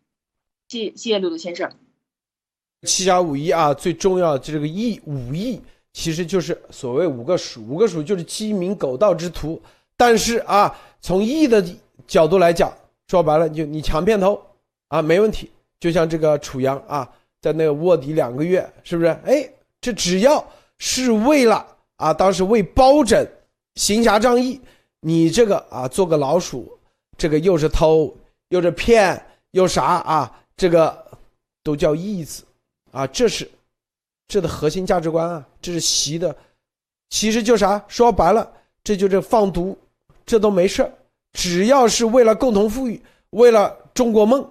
[0.68, 1.72] 谢谢谢陆陆先生。
[2.86, 5.62] 七侠五义啊，最重要的这个义五义，
[5.94, 9.62] 其实就是所谓五个蜀，五个蜀就是鸡鸣狗盗之徒。
[9.96, 11.66] 但是啊，从义的
[12.06, 12.70] 角度来讲，
[13.08, 14.38] 说白了就你抢片头
[14.90, 15.50] 啊，没问题。
[15.80, 17.10] 就像这个楚阳啊，
[17.40, 19.08] 在那个卧底两个月，是不是？
[19.26, 19.50] 哎，
[19.80, 20.46] 这只要
[20.78, 21.66] 是为了
[21.96, 23.26] 啊，当时为包拯。
[23.78, 24.60] 行侠仗义，
[25.02, 26.78] 你这个啊，做个老鼠，
[27.16, 28.12] 这个又是偷，
[28.50, 30.40] 又是骗，又啥啊？
[30.58, 31.06] 这个
[31.64, 32.44] 都叫义子
[32.92, 33.48] 啊，这是
[34.28, 36.36] 这的核心价值观啊，这是习的，
[37.12, 37.80] 其实就啥？
[37.88, 38.52] 说白了，
[38.84, 39.78] 这就是放毒，
[40.26, 40.92] 这都没事
[41.34, 43.00] 只要是为了共同富裕，
[43.30, 44.44] 为了中国梦，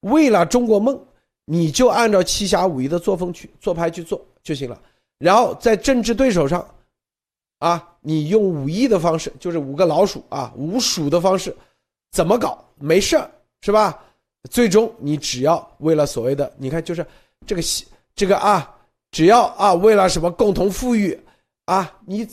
[0.00, 1.00] 为了中国梦，
[1.44, 4.76] 你就按照七侠五义的作风去做派去做就行了。
[5.18, 6.68] 然后在政治对手上。
[7.60, 11.54] 啊，你用五义的方式，就是五个老鼠啊，五鼠的方式，
[12.10, 13.30] 怎么搞没事儿
[13.60, 14.02] 是吧？
[14.50, 17.06] 最终你只要为了所谓的，你看就是
[17.46, 17.62] 这个
[18.14, 18.74] 这个啊，
[19.10, 21.18] 只要啊为了什么共同富裕
[21.66, 22.26] 啊，你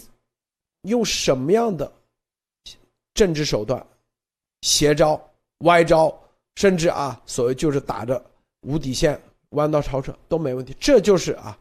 [0.83, 1.91] 用什么样的
[3.13, 3.85] 政治手段、
[4.61, 5.21] 邪招、
[5.65, 6.17] 歪招，
[6.55, 8.23] 甚至啊所谓就是打着
[8.61, 10.73] 无底线、弯道超车都没问题。
[10.79, 11.57] 这就是啊，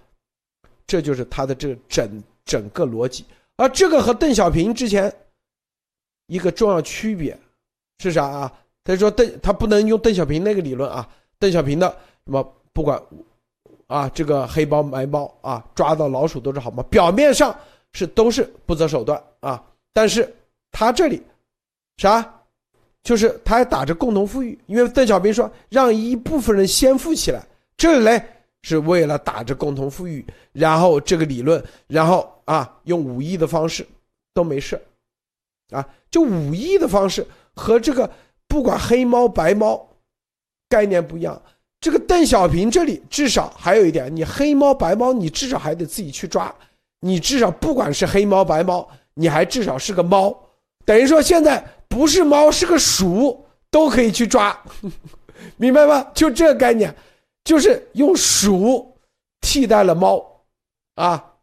[0.87, 3.25] 这就是他的这个整整个逻辑。
[3.57, 5.13] 而这个和邓小平之前
[6.27, 7.37] 一个重要区别
[7.99, 8.53] 是啥啊？
[8.85, 11.89] 他说邓他不能用邓小平那个理论啊，邓小平的
[12.25, 13.01] 什么不管
[13.87, 17.57] 啊这个黑包白包啊抓到老鼠都是好猫，表面上
[17.93, 20.33] 是都是不择手段啊，但是
[20.71, 21.23] 他这里
[21.97, 22.33] 啥
[23.03, 27.45] 就是他还打着共同富裕，因为邓小平说让一部分人先富起来，
[27.77, 28.23] 这里嘞
[28.69, 33.87] 是为了打着共同富裕，然后这个理论，然后啊用武艺的方式
[34.35, 34.77] 都没事
[35.71, 38.11] 啊，就武艺的方式和这个
[38.49, 39.89] 不管黑猫白猫
[40.69, 41.41] 概念不一样。
[41.81, 46.53] 这个邓小平这里至少还有一点，你黑猫白猫，你至少还得自己去抓，
[47.03, 50.37] 你至少不管是黑猫白猫，你还至少是个猫，
[50.85, 54.61] 等于说现在不是猫是个鼠都可以去抓，
[55.57, 56.11] 明白吗？
[56.13, 56.93] 就这个概念。
[57.47, 58.93] 就是用鼠
[59.41, 60.43] 替代了猫，
[60.97, 61.35] 啊，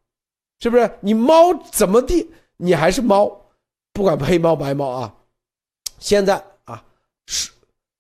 [0.60, 0.92] 是不是？
[1.00, 3.32] 你猫怎么地，你还是猫，
[3.94, 5.16] 不管黑猫白猫啊。
[6.00, 6.84] 现在啊，
[7.26, 7.54] 鼠，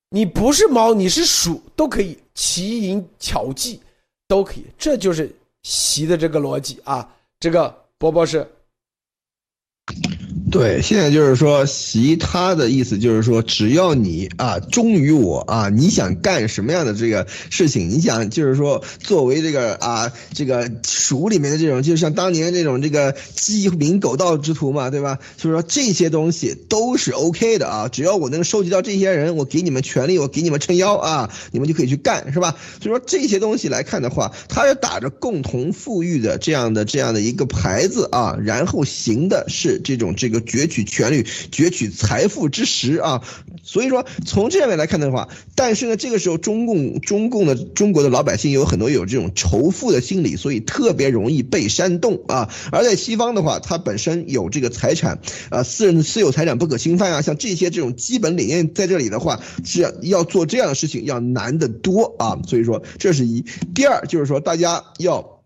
[0.10, 3.82] 你不是猫，你是鼠都可以，奇淫巧技
[4.28, 7.10] 都可以，这就是习的这个逻辑啊。
[7.40, 8.46] 这个波波是。
[10.54, 25.18] 对，现在就是说，习他的意思就是说，只要你啊忠于我啊，你想干什么样的这个事情，你想就是说，作为这个啊这个蜀里面的这种，就像当年这种这个鸡鸣狗盗之徒嘛，对吧？
[25.38, 32.56] 就是说这些东西都是 OK 的啊，只要我能收集到这些人，我给你们权利，我给你们撑腰啊，你们就可以去干，是吧？
[32.80, 40.43] 所以说这些东西来看的话，他是打着共同富裕的这样的这样的一个牌子啊，然后行的是这种这个。
[40.44, 43.24] 攫取权力、攫取财富之时啊，
[43.64, 52.50] 所以说从这上面来看的话，但是呢，这个时候中共、中共的中国的老百姓有很多有这种仇富的心理，所以特别容易被煽动啊。
[52.72, 55.20] 而在西方的话，它本身有这个财产
[55.50, 62.40] 啊，私人的私有财产不可侵犯啊，像这些这种基本理念在这里的话，是要做这样的事情要难得多啊。
[62.48, 63.44] 所以说这是一。
[63.76, 65.42] 第二就是说大家要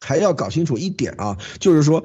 [0.00, 2.04] 还要搞清楚一点啊，就是说。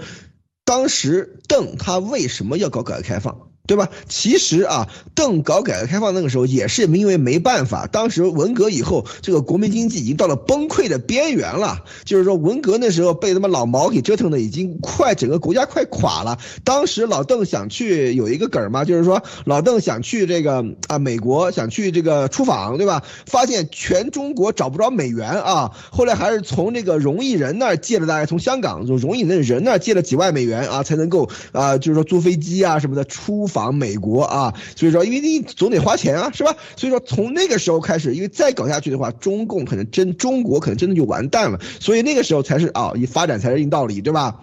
[0.66, 3.55] 当时邓他为什么要搞改革开放？
[3.68, 3.90] 对吧？
[4.08, 7.88] 其实啊，邓搞改革开放那个时候也是因为没办法。
[7.88, 11.84] 当时文革以后，这个国民经济已经到了崩溃的边缘了。
[12.04, 16.38] 就是说，文革那时候被他妈老毛给折腾的已经快整个国家快垮了。
[16.64, 23.02] 当时老邓想去有一个梗嘛，就是说老邓想去这个啊美国，想去这个出访，对吧？
[23.26, 33.48] 发现全中国找不着美元啊，后来还是从这个荣毅人那儿借了大概从香港就荣毅那人那儿借了几万美元啊，才能够啊，就是说租飞机啊什么的出。
[33.56, 36.54] 访美国啊，所以说因为你总得花钱啊，是吧？
[36.76, 41.58] 所以说从那个时候开始，因为再搞下去的话，中共可能真中国可能真的就完蛋了。
[41.80, 44.42] 所以那个时候才是啊，以发展才是硬道理，对吧？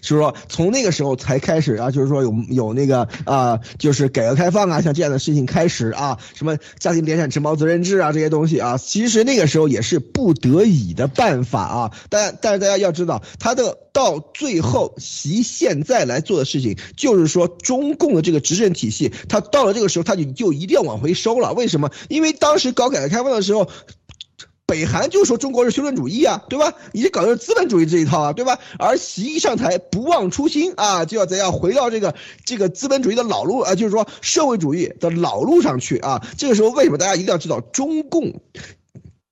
[0.00, 11.92] 就是说从那个时候才开始啊，就是说有有那个啊，就是改革开放啊，像这样的事情开始啊，什么家庭联产承包责任制啊这些东西啊，其实那个时候也是不得已的办法啊。
[12.08, 21.52] 但但是大家要知道，他的到最后习现在来做的事情，就是说中共的这个执政体系，他到了这个时候，他就就一定要往回收了。
[21.52, 21.90] 为什么？
[22.08, 23.68] 因为当时搞改革开放的时候。
[24.66, 26.74] 北韩就说中国是修正主义啊，对吧？
[26.92, 28.58] 你这搞的是资本主义这一套啊，对吧？
[28.78, 36.20] 而习一上台不忘初心啊，就要怎样回到这个这个资本主义的老路啊，就是说社会主义的老路上去啊。
[36.36, 38.40] 这个时候为什么大家一定要知道中共？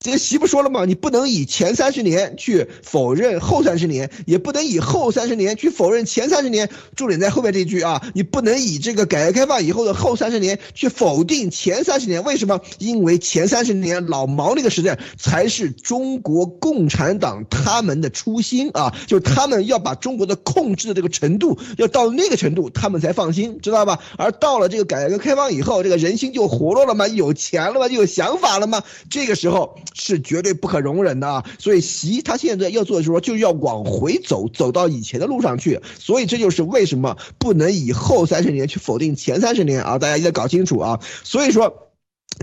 [0.04, 0.84] 这个习不说了吗？
[0.84, 6.68] 你不能以前三十年去否认后三十年，也不能以后三十年去否认前三十年。
[6.94, 12.22] 重点在后面这句啊，你不能以这个改革开放以后的后三十年去否定前三十年。
[12.22, 12.60] 为什么？
[12.78, 23.98] 因为前三十年老毛那个时代才是中国共产党他们的初心啊，就是他们要把中国的控制的这个程度要到那个程度，他们才放心，知道吧？
[24.18, 29.78] 而到了这个改革开放以后，这个人心就活络了嘛，有钱了嘛，就有想法了嘛，这个时候。
[29.94, 31.44] 是绝对不可容忍的啊！
[31.58, 35.80] 所以习他现在要做的是说，就要往回走，走到以前的路上去。
[35.98, 39.98] 所以这就是为什么不能以后三十年去否定前三十年啊！
[39.98, 41.00] 大家一定要搞清楚啊！
[41.22, 41.83] 所以说。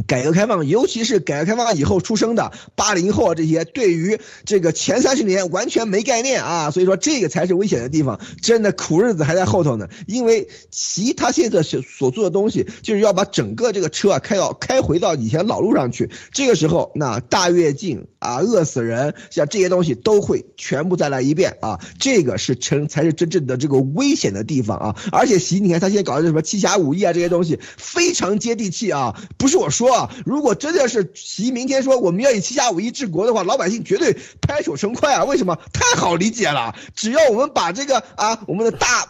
[0.08, 9.89] 改革开放，尤其是改革开放以后出生的八零后这些，对于这个前三十年完全没概念啊，所以说这个才是危险的地方，真的苦日子还在后头呢。
[10.08, 16.10] 因为其他现在所所做的东西，就是要把整个这个车啊开到开回到以前老路上去。
[16.32, 21.78] 这个时候，那大跃进啊，饿死人，像这些东西都会全部再来一遍啊。
[22.00, 24.96] 这个是成才是真正的这个危险的地方啊。
[25.12, 29.81] 而且习，你看他现在搞的什么七侠五义啊这些东西，非常接地气啊，不是我说。
[29.82, 35.24] 说，如果真的是习明天说我们愿意七侠五义治国的话，老百姓绝对拍手称快啊！
[35.24, 35.58] 为什么？
[35.74, 39.08] 太好理解了，只要我们把这个啊，我们的大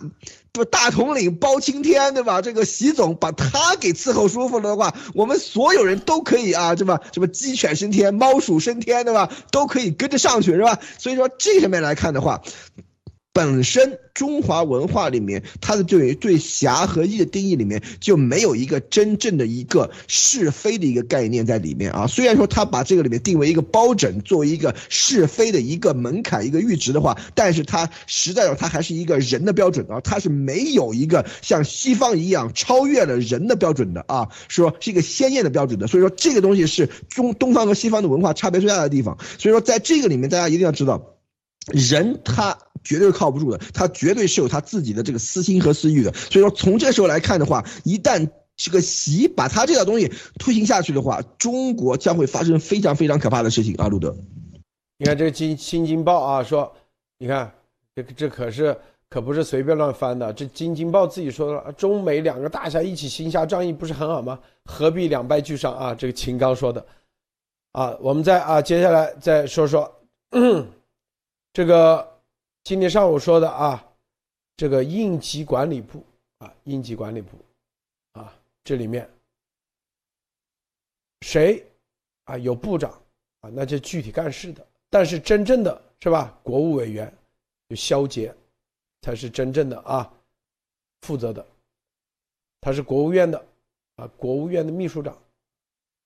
[0.54, 2.42] 不大统领包青天，对吧？
[2.42, 9.30] 这个习总把他给伺候舒服了的话，我们所有人都可以啊，这么什么鸡犬升天，猫鼠升天，对吧？
[9.52, 10.80] 都可以跟着上去，是吧？
[10.98, 12.42] 所以说这上面来看的话。
[13.34, 22.08] 本身中华文化里面，它的对对侠和义的定义里面就没有一个真正的一个是非的一个概念在里面啊。
[22.08, 35.88] 虽然说他把这个里面定为一个包拯作为一个是非的一个门槛、一个阈值的话，但是它实在上它还是一个人的标准啊，它是没有一个像西方一样超越了人的标准的啊，说是一个鲜艳的标准的。
[35.88, 39.18] 所以说这个东西是中东方和西方的文化差别最大的地方。
[39.40, 41.16] 所以说在这个里面，大家一定要知道。
[41.68, 46.12] 人他绝对是靠不住的，他绝对是有他自己的这个私心和私欲的。
[46.14, 53.88] 所以说，从这时候来看的话，一旦这个习把他这套东西推行下去的话，中国将会发生非常非常可怕的事情啊！
[53.88, 54.16] 路德，
[54.98, 56.72] 你看这个《新新京报》啊，说，
[57.18, 57.52] 你看
[57.96, 58.78] 这这可是
[59.10, 64.40] 可不是随便乱翻的，这《京京报》自己说了，中美两个大侠一起行侠仗义，不是很好吗？
[64.66, 65.96] 何必两败俱伤啊？
[65.96, 66.86] 这个秦刚说的
[67.72, 69.92] 啊，我们再啊，接下来再说说。
[71.54, 72.08] 这个
[72.64, 73.84] 今天上午说的啊，
[74.56, 76.06] 这个应急管理部
[76.38, 77.38] 啊，应急管理部
[78.14, 78.34] 啊，
[78.64, 79.10] 这里面
[81.22, 81.66] 谁
[82.26, 82.92] 啊有部长
[83.42, 84.66] 啊，那就具体干事的。
[84.92, 87.12] 但是真正的是吧，国务委员
[87.68, 88.34] 就肖捷
[89.02, 90.14] 才是真正的啊
[91.02, 91.44] 负责的，
[92.62, 93.44] 他是国务院的
[93.96, 95.20] 啊，国务院的秘书长，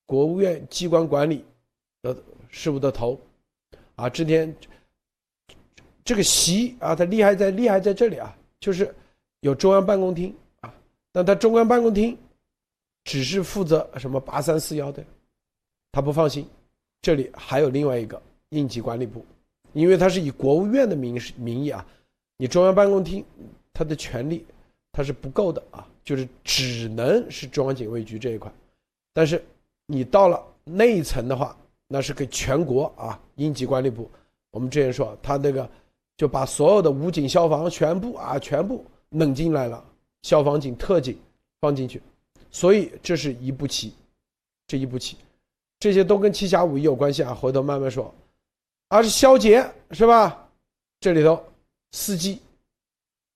[0.06, 1.44] 国务院机关管理
[2.00, 2.16] 的
[2.48, 3.20] 事务的头
[3.96, 4.56] 啊，之前。
[6.06, 8.94] 这个习啊，他厉害在厉害在这里啊，就是
[9.40, 10.32] 有中央办公厅。
[10.60, 10.72] 啊，
[11.10, 12.16] 但他中央办公厅
[13.02, 15.04] 只是负责什么八三四幺的，
[15.90, 16.48] 他不放心，
[17.02, 19.26] 这里还有另外一个应急管理部，
[19.72, 21.84] 因为他是以国务院的名名义啊，
[22.36, 23.24] 你中央办公厅
[23.72, 24.46] 他的权力
[24.92, 28.48] 他是不够的啊，就是只能是中央警卫局这一块，
[29.12, 29.44] 但是
[29.86, 34.08] 你到了内层的话，那是给全国啊应急管理部，
[34.52, 35.68] 我们之前说他那个。
[36.16, 39.84] 就把所有的武警、消防全部啊，全部弄进来了，
[40.22, 41.18] 消防警、特警
[41.60, 42.00] 放进去，
[42.50, 43.92] 所以这是一步棋，
[44.66, 45.18] 这一步棋，
[45.78, 48.12] 这些都跟七侠五义有关系啊，回头慢慢说。
[48.88, 50.48] 而是肖杰是吧？
[51.00, 51.42] 这里头
[51.92, 52.40] 司机，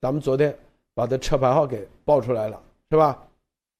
[0.01, 0.57] 咱们昨天
[0.95, 3.22] 把他车牌号给报出来了是吧？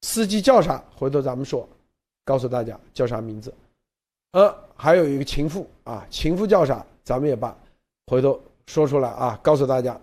[0.01, 0.83] 司机叫啥？
[0.95, 1.67] 回头咱们说，
[2.23, 3.51] 告诉大家叫啥名字。
[4.33, 6.85] 呃，还有一个情妇啊，情妇叫啥？
[7.03, 7.57] 咱们也把
[8.05, 8.39] 回头。
[8.67, 9.39] 说出来啊！
[9.43, 9.99] 告诉大家，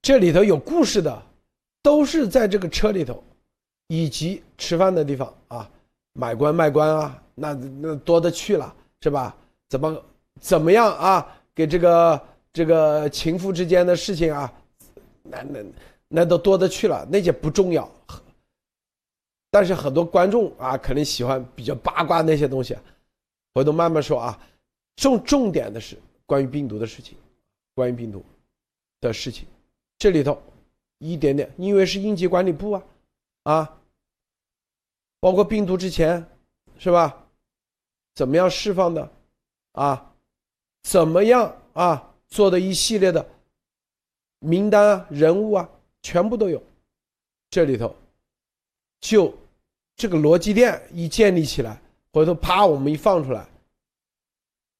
[0.00, 1.22] 这里头有故事的，
[1.82, 3.22] 都是在这个车里头，
[3.88, 5.70] 以及吃饭的地方啊，
[6.12, 9.36] 买官卖官啊，那那多的去了，是吧？
[9.68, 10.02] 怎么
[10.40, 11.26] 怎么样啊？
[11.54, 14.52] 给这个这个情妇之间的事情啊，
[15.22, 15.64] 那那
[16.08, 17.90] 那都多的去了，那些不重要。
[19.50, 22.76] 但是很多观众啊，可能喜欢比较八卦那些东西，
[23.54, 24.38] 回头慢慢说啊。
[24.96, 25.96] 重重点的是。
[26.26, 27.16] 关于病毒的事情，
[27.74, 28.24] 关于病毒
[29.00, 29.46] 的事情，
[29.96, 30.42] 这里头
[30.98, 32.82] 一点点，因为是应急管理部啊，
[33.44, 33.80] 啊，
[35.20, 36.26] 包括病毒之前
[36.78, 37.24] 是吧？
[38.14, 39.12] 怎么样释放的
[39.72, 40.12] 啊？
[40.82, 42.14] 怎么样啊？
[42.28, 43.24] 做的一系列的
[44.40, 45.70] 名单啊、人物啊，
[46.02, 46.60] 全部都有。
[47.50, 47.94] 这里头
[49.00, 49.32] 就
[49.94, 51.80] 这个逻辑链一建立起来，
[52.12, 53.46] 回头啪，我们一放出来，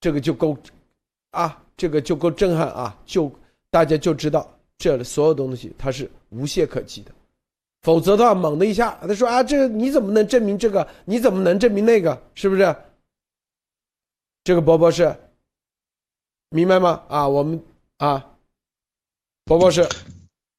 [0.00, 0.58] 这个就够。
[1.36, 2.98] 啊，这个就够震撼啊！
[3.04, 3.30] 就
[3.70, 7.12] 大家就知道这所有东西它是无懈可击的，
[7.82, 10.86] 否则的话，猛的一下，他说啊，这你怎么能证明这个？
[11.04, 12.22] 你怎么能证明那个？
[12.34, 12.74] 是不是？
[14.44, 15.14] 这个博博士，
[16.50, 17.02] 明白吗？
[17.08, 17.62] 啊，我们
[17.98, 18.36] 啊，
[19.44, 19.86] 博博士。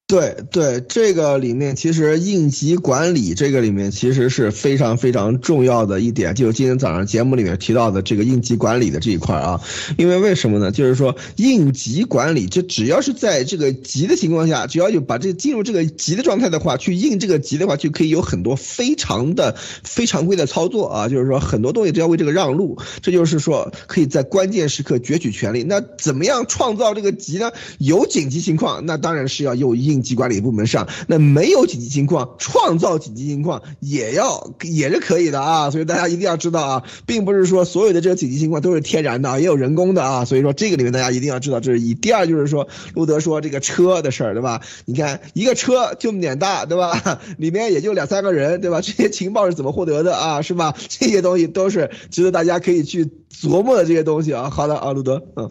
[0.08, 9.60] 对对，这个里面其实应急管理这个里面其实是非常非常重要的一点，就是今天早上节目里面提到的这个应急管理的这一块啊。
[9.98, 10.72] 因为为什么呢？
[10.72, 19.54] 就是说应急管理，这只要是在这个急的情况下，只要有把这进入这个急的状态的话，去应这个急的话，就可以有很多非常的
[19.84, 21.06] 非常规的操作啊。
[21.10, 25.64] 就是说很多东西都要为这个让路，这就是说可以在关键时刻攫取权利。
[25.64, 27.50] 那怎么样创造这个急呢？
[27.76, 29.97] 有紧急情况，那当然是要有应。
[29.98, 41.94] 应急管理部门上，那没有紧急情况，创造紧急情况也要也是可以的啊，所以大家一定要知道啊，并不是说所有的这个紧急情况都是天然的，也有人工的啊，所以说这个里面大家一定要知道，这是一。
[41.94, 44.62] 第二就是说，路德说这个车的事儿，对吧？
[44.84, 47.20] 你看一个车就点大，对吧？
[47.38, 48.80] 里面也就两三个人，对吧？
[48.82, 50.42] 这些情报是怎么获得的啊？
[50.42, 50.74] 是吧？
[50.88, 54.48] 这些东西都是值得大家可以去琢磨的这些东西啊。
[54.50, 55.50] 好的啊，路德，嗯，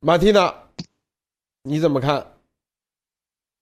[0.00, 0.54] 马蒂娜，
[1.62, 2.26] 你怎么看？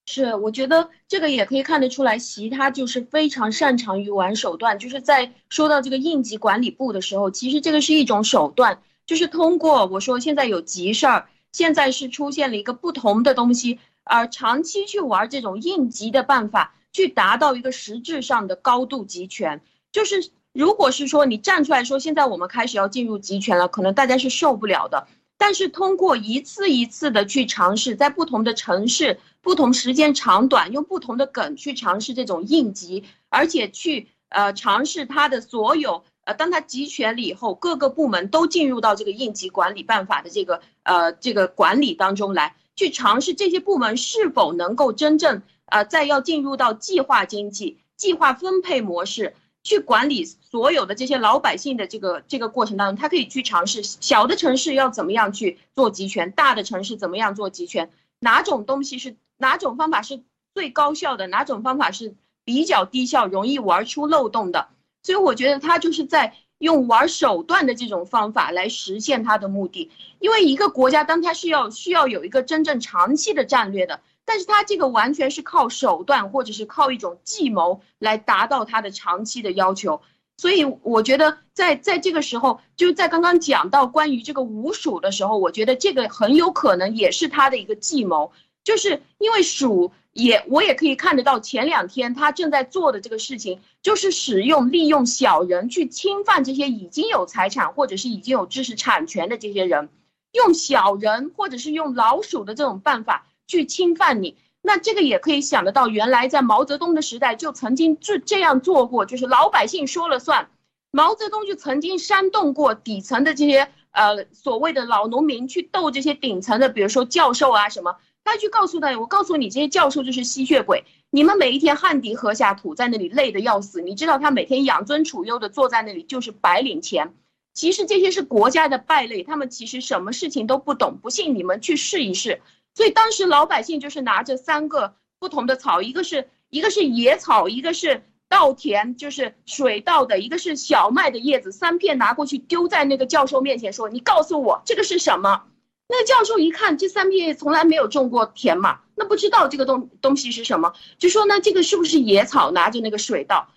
[0.04, 4.78] 是，我觉得这个也可以看得出来，习他就是非常擅长于玩手段。
[4.78, 19.62] 就是在说到这个应急管理部的时候，其实这个是一种手段，就是通过我说现在有急事儿，现在是出现了一个不同的东西，而长期去玩这种应急的办法，去达到一个实质上的高度集权。
[19.92, 25.06] 就是如果是说你站出来说，现在我们开始要进入集权了，可能大家是受不了的。
[25.42, 36.04] 但是通过一次一次的去尝试，在不同的城市、不同时间长短，用不同的梗去尝试这种应急，而且去呃尝试它的所有。
[36.22, 57.90] 呃，当他集权了以后，各个部门都进入到这个应急管理办法的这个呃这个管理当中来，去尝试这些部门是否能够真正呃再要进入到计划经济、计划分配模式去管理所有的这些老百姓的这个这个过程当中，他可以去尝试小的城市要怎么样去做集权，大的城市怎么样做集权，
[58.20, 60.22] 哪种东西是哪种方法是
[60.54, 62.14] 最高效的，哪种方法是
[62.44, 64.68] 比较低效、容易玩出漏洞的。
[65.02, 69.90] 所以我觉得他就是在用玩手段的这种方法来实现他的目的。
[70.20, 80.00] 因为一个国家，当他是要需要有一个真正长期的战略的，但是他这个完全是靠手段或者是靠一种计谋来达到他的长期的要求。
[80.36, 88.32] 所以我觉得在在这个时候，就在刚刚讲到关于这个五鼠的时候，我觉得这个很有可能也是他的一个计谋，
[88.64, 89.92] 就是因为鼠。
[90.14, 99.88] 也，我也可以看得到，前两天他正在做的这个事情，就是使用利用小人去侵犯这些已经有财产或者是已经有知识产权的这些人，
[100.32, 104.36] 用小人或者是用老鼠的这种办法去侵犯你。
[104.62, 110.48] 那这个也可以想得到，原来在毛泽东的时代就曾经这这样做过，就是老百姓说了算。
[110.90, 117.96] 毛泽东就曾经煽动过底层的这些呃所谓的老农民去斗这些顶层的，比如说教授啊什么。
[118.24, 120.84] 他去告诉他，我告诉你，这些教授就是吸血鬼。
[121.10, 123.82] 你们每一天汗滴禾下土，在那里累得要死。
[123.82, 127.14] 你知道他每天养尊处优的坐在那里，就是白领钱。
[127.52, 130.98] 其实这些是国家的败类，他们其实什么事情都不懂。
[131.02, 132.40] 不信你们去试一试。
[132.74, 145.44] 所以当时老百姓就是拿着三个不同的草，一个是一个是野草，一个是稻田，就是水稻的，一个是小麦的叶子，三片拿过去丢在那个教授面前，说：“你告诉我这个是什么？”
[145.88, 152.50] 那个教授一看，这三片叶从来没有种过田嘛，那不知道这个东东西是什么，就说呢，这个是不是野草？
[152.50, 153.48] 拿着那个水稻，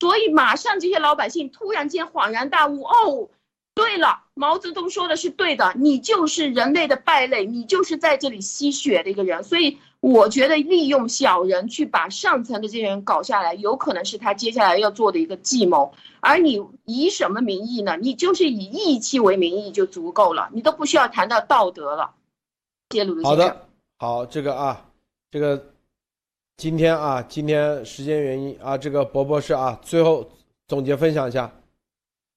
[0.00, 3.30] 所以马上这些老百姓突然间恍然大悟，哦，
[3.76, 9.78] 对了，毛泽东说的是对的，你就是人类的败类，你就是在这里吸血的一个人，所以。
[10.00, 15.92] 我觉得利用小人去把上层的这些人搞下来，有可能是他接下来要做的一个计谋。
[16.20, 17.96] 而你以什么名义呢？
[17.96, 22.14] 你就是以义气为名义就足够了，你都不需要谈到道德了。
[22.90, 23.66] 揭露好的，
[23.98, 24.86] 好，这个啊，
[25.32, 25.72] 这个
[26.56, 30.30] 今天啊，今天时间原因啊，这个博博士啊，最后
[30.68, 31.50] 总结分享一下。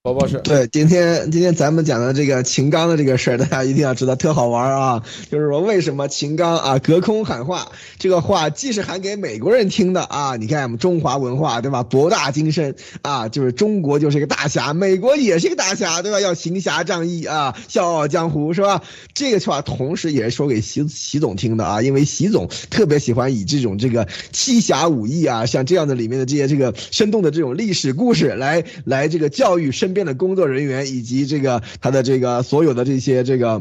[0.01, 5.03] 宝宝是，对，今天今天咱们讲的这个秦刚的这个事儿，大家一定要知道，特好玩啊！
[5.29, 7.69] 就是说，为什么秦刚啊隔空喊话？
[7.97, 11.83] 这个话既是喊给美国人听的啊，你看我们中华文化对吧？
[11.83, 16.21] 博大精深啊，就是中国就是一个大侠，美国也是一个大侠对吧？
[16.21, 18.81] 要行侠仗义啊，笑傲江湖是吧？
[19.13, 29.88] 这个话同时也是说给习习总听的啊，因为习总特别喜欢以这种这个七侠五义啊，像这样的里面的这些这个生动的这种历史故事来来这个教育身。
[29.89, 33.59] 身边的工作人员以及这个他的这个所有的这些这个，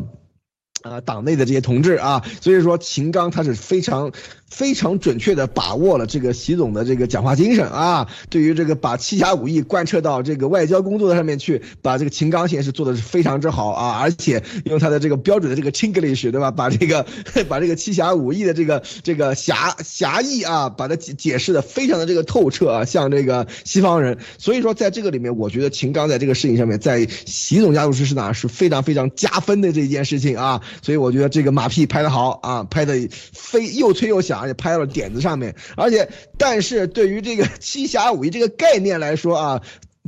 [0.82, 4.12] 呃，党内的这些同志啊，所以说秦刚他是非常。
[4.50, 17.04] 非常准确的把握了这个习总的这个讲话精神啊，对于这个把七侠五义贯彻到这个外交工作上面去，把这个秦刚先是做的是非常之好啊，而且用他的这个标准的这个 Chinglish 对吧，把这个
[17.46, 34.40] 把这个七侠五义的这个这个侠侠义啊，把它解解释的非常的这个透彻啊，像这个西方人，所以说在这个里面，我觉得秦刚在这个事情上面，在习总家族史上是非常非常加分的这一件事情啊，所以我觉得这个马屁拍得好啊，拍的飞又脆又响。
[34.40, 39.62] 而且拍到了点子上面，而且，但是对于这个七侠五义这个概念来说啊。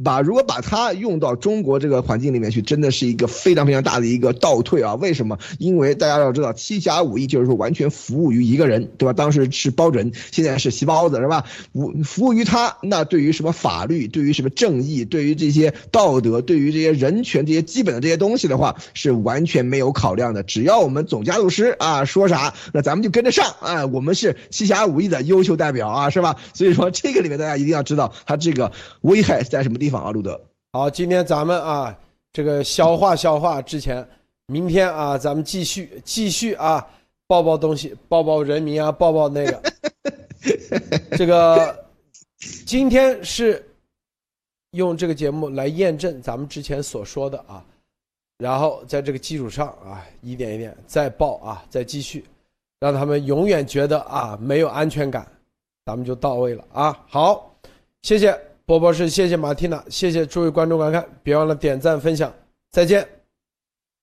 [0.05, 4.95] 把如果把它用到中国这个环境里面去，真的是一个非常非常大的一个倒退啊！
[4.95, 5.39] 为什么？
[5.59, 9.13] 因为大家要知道，七侠五义就是说完全服务于一个人，对吧？
[9.13, 11.45] 当时是包拯，现在是席包子，是吧？
[11.73, 20.43] 服服务于他，那对于什么法律，对于什么正义，对于这些道德，对于这些人权这些基本的这些东西的话，是完全没有考量的。
[20.43, 23.87] 只要我们总家族师啊说啥，那咱们就跟着上啊！
[23.87, 26.37] 我们是七侠五义的优秀代表啊，是吧？
[26.55, 30.03] 所以说这个里面大家一定要知道，它这个危害是在什么地方方。
[30.05, 30.41] 啊，路德，
[30.73, 31.99] 好，今天咱们啊，
[32.33, 34.07] 这个消化消化之前，
[34.47, 36.89] 明天啊，咱们继续继续啊，
[37.27, 39.63] 报报东西，报报人民啊，报报那个，
[41.19, 41.85] 这个
[42.65, 43.69] 今天是
[44.71, 47.65] 用这个节目来验证咱们之前所说的啊，
[48.39, 52.25] 然后在这个基础上啊，一点一点再爆啊，再继续，
[52.79, 55.27] 让他们永远觉得啊没有安全感，
[55.85, 57.05] 咱们就到位了啊。
[57.09, 57.55] 好，
[58.03, 58.39] 谢谢
[58.71, 62.33] 波波是，谢谢马蒂娜，谢谢诸位观众观看，别忘了点赞分享，
[62.71, 63.20] 再见。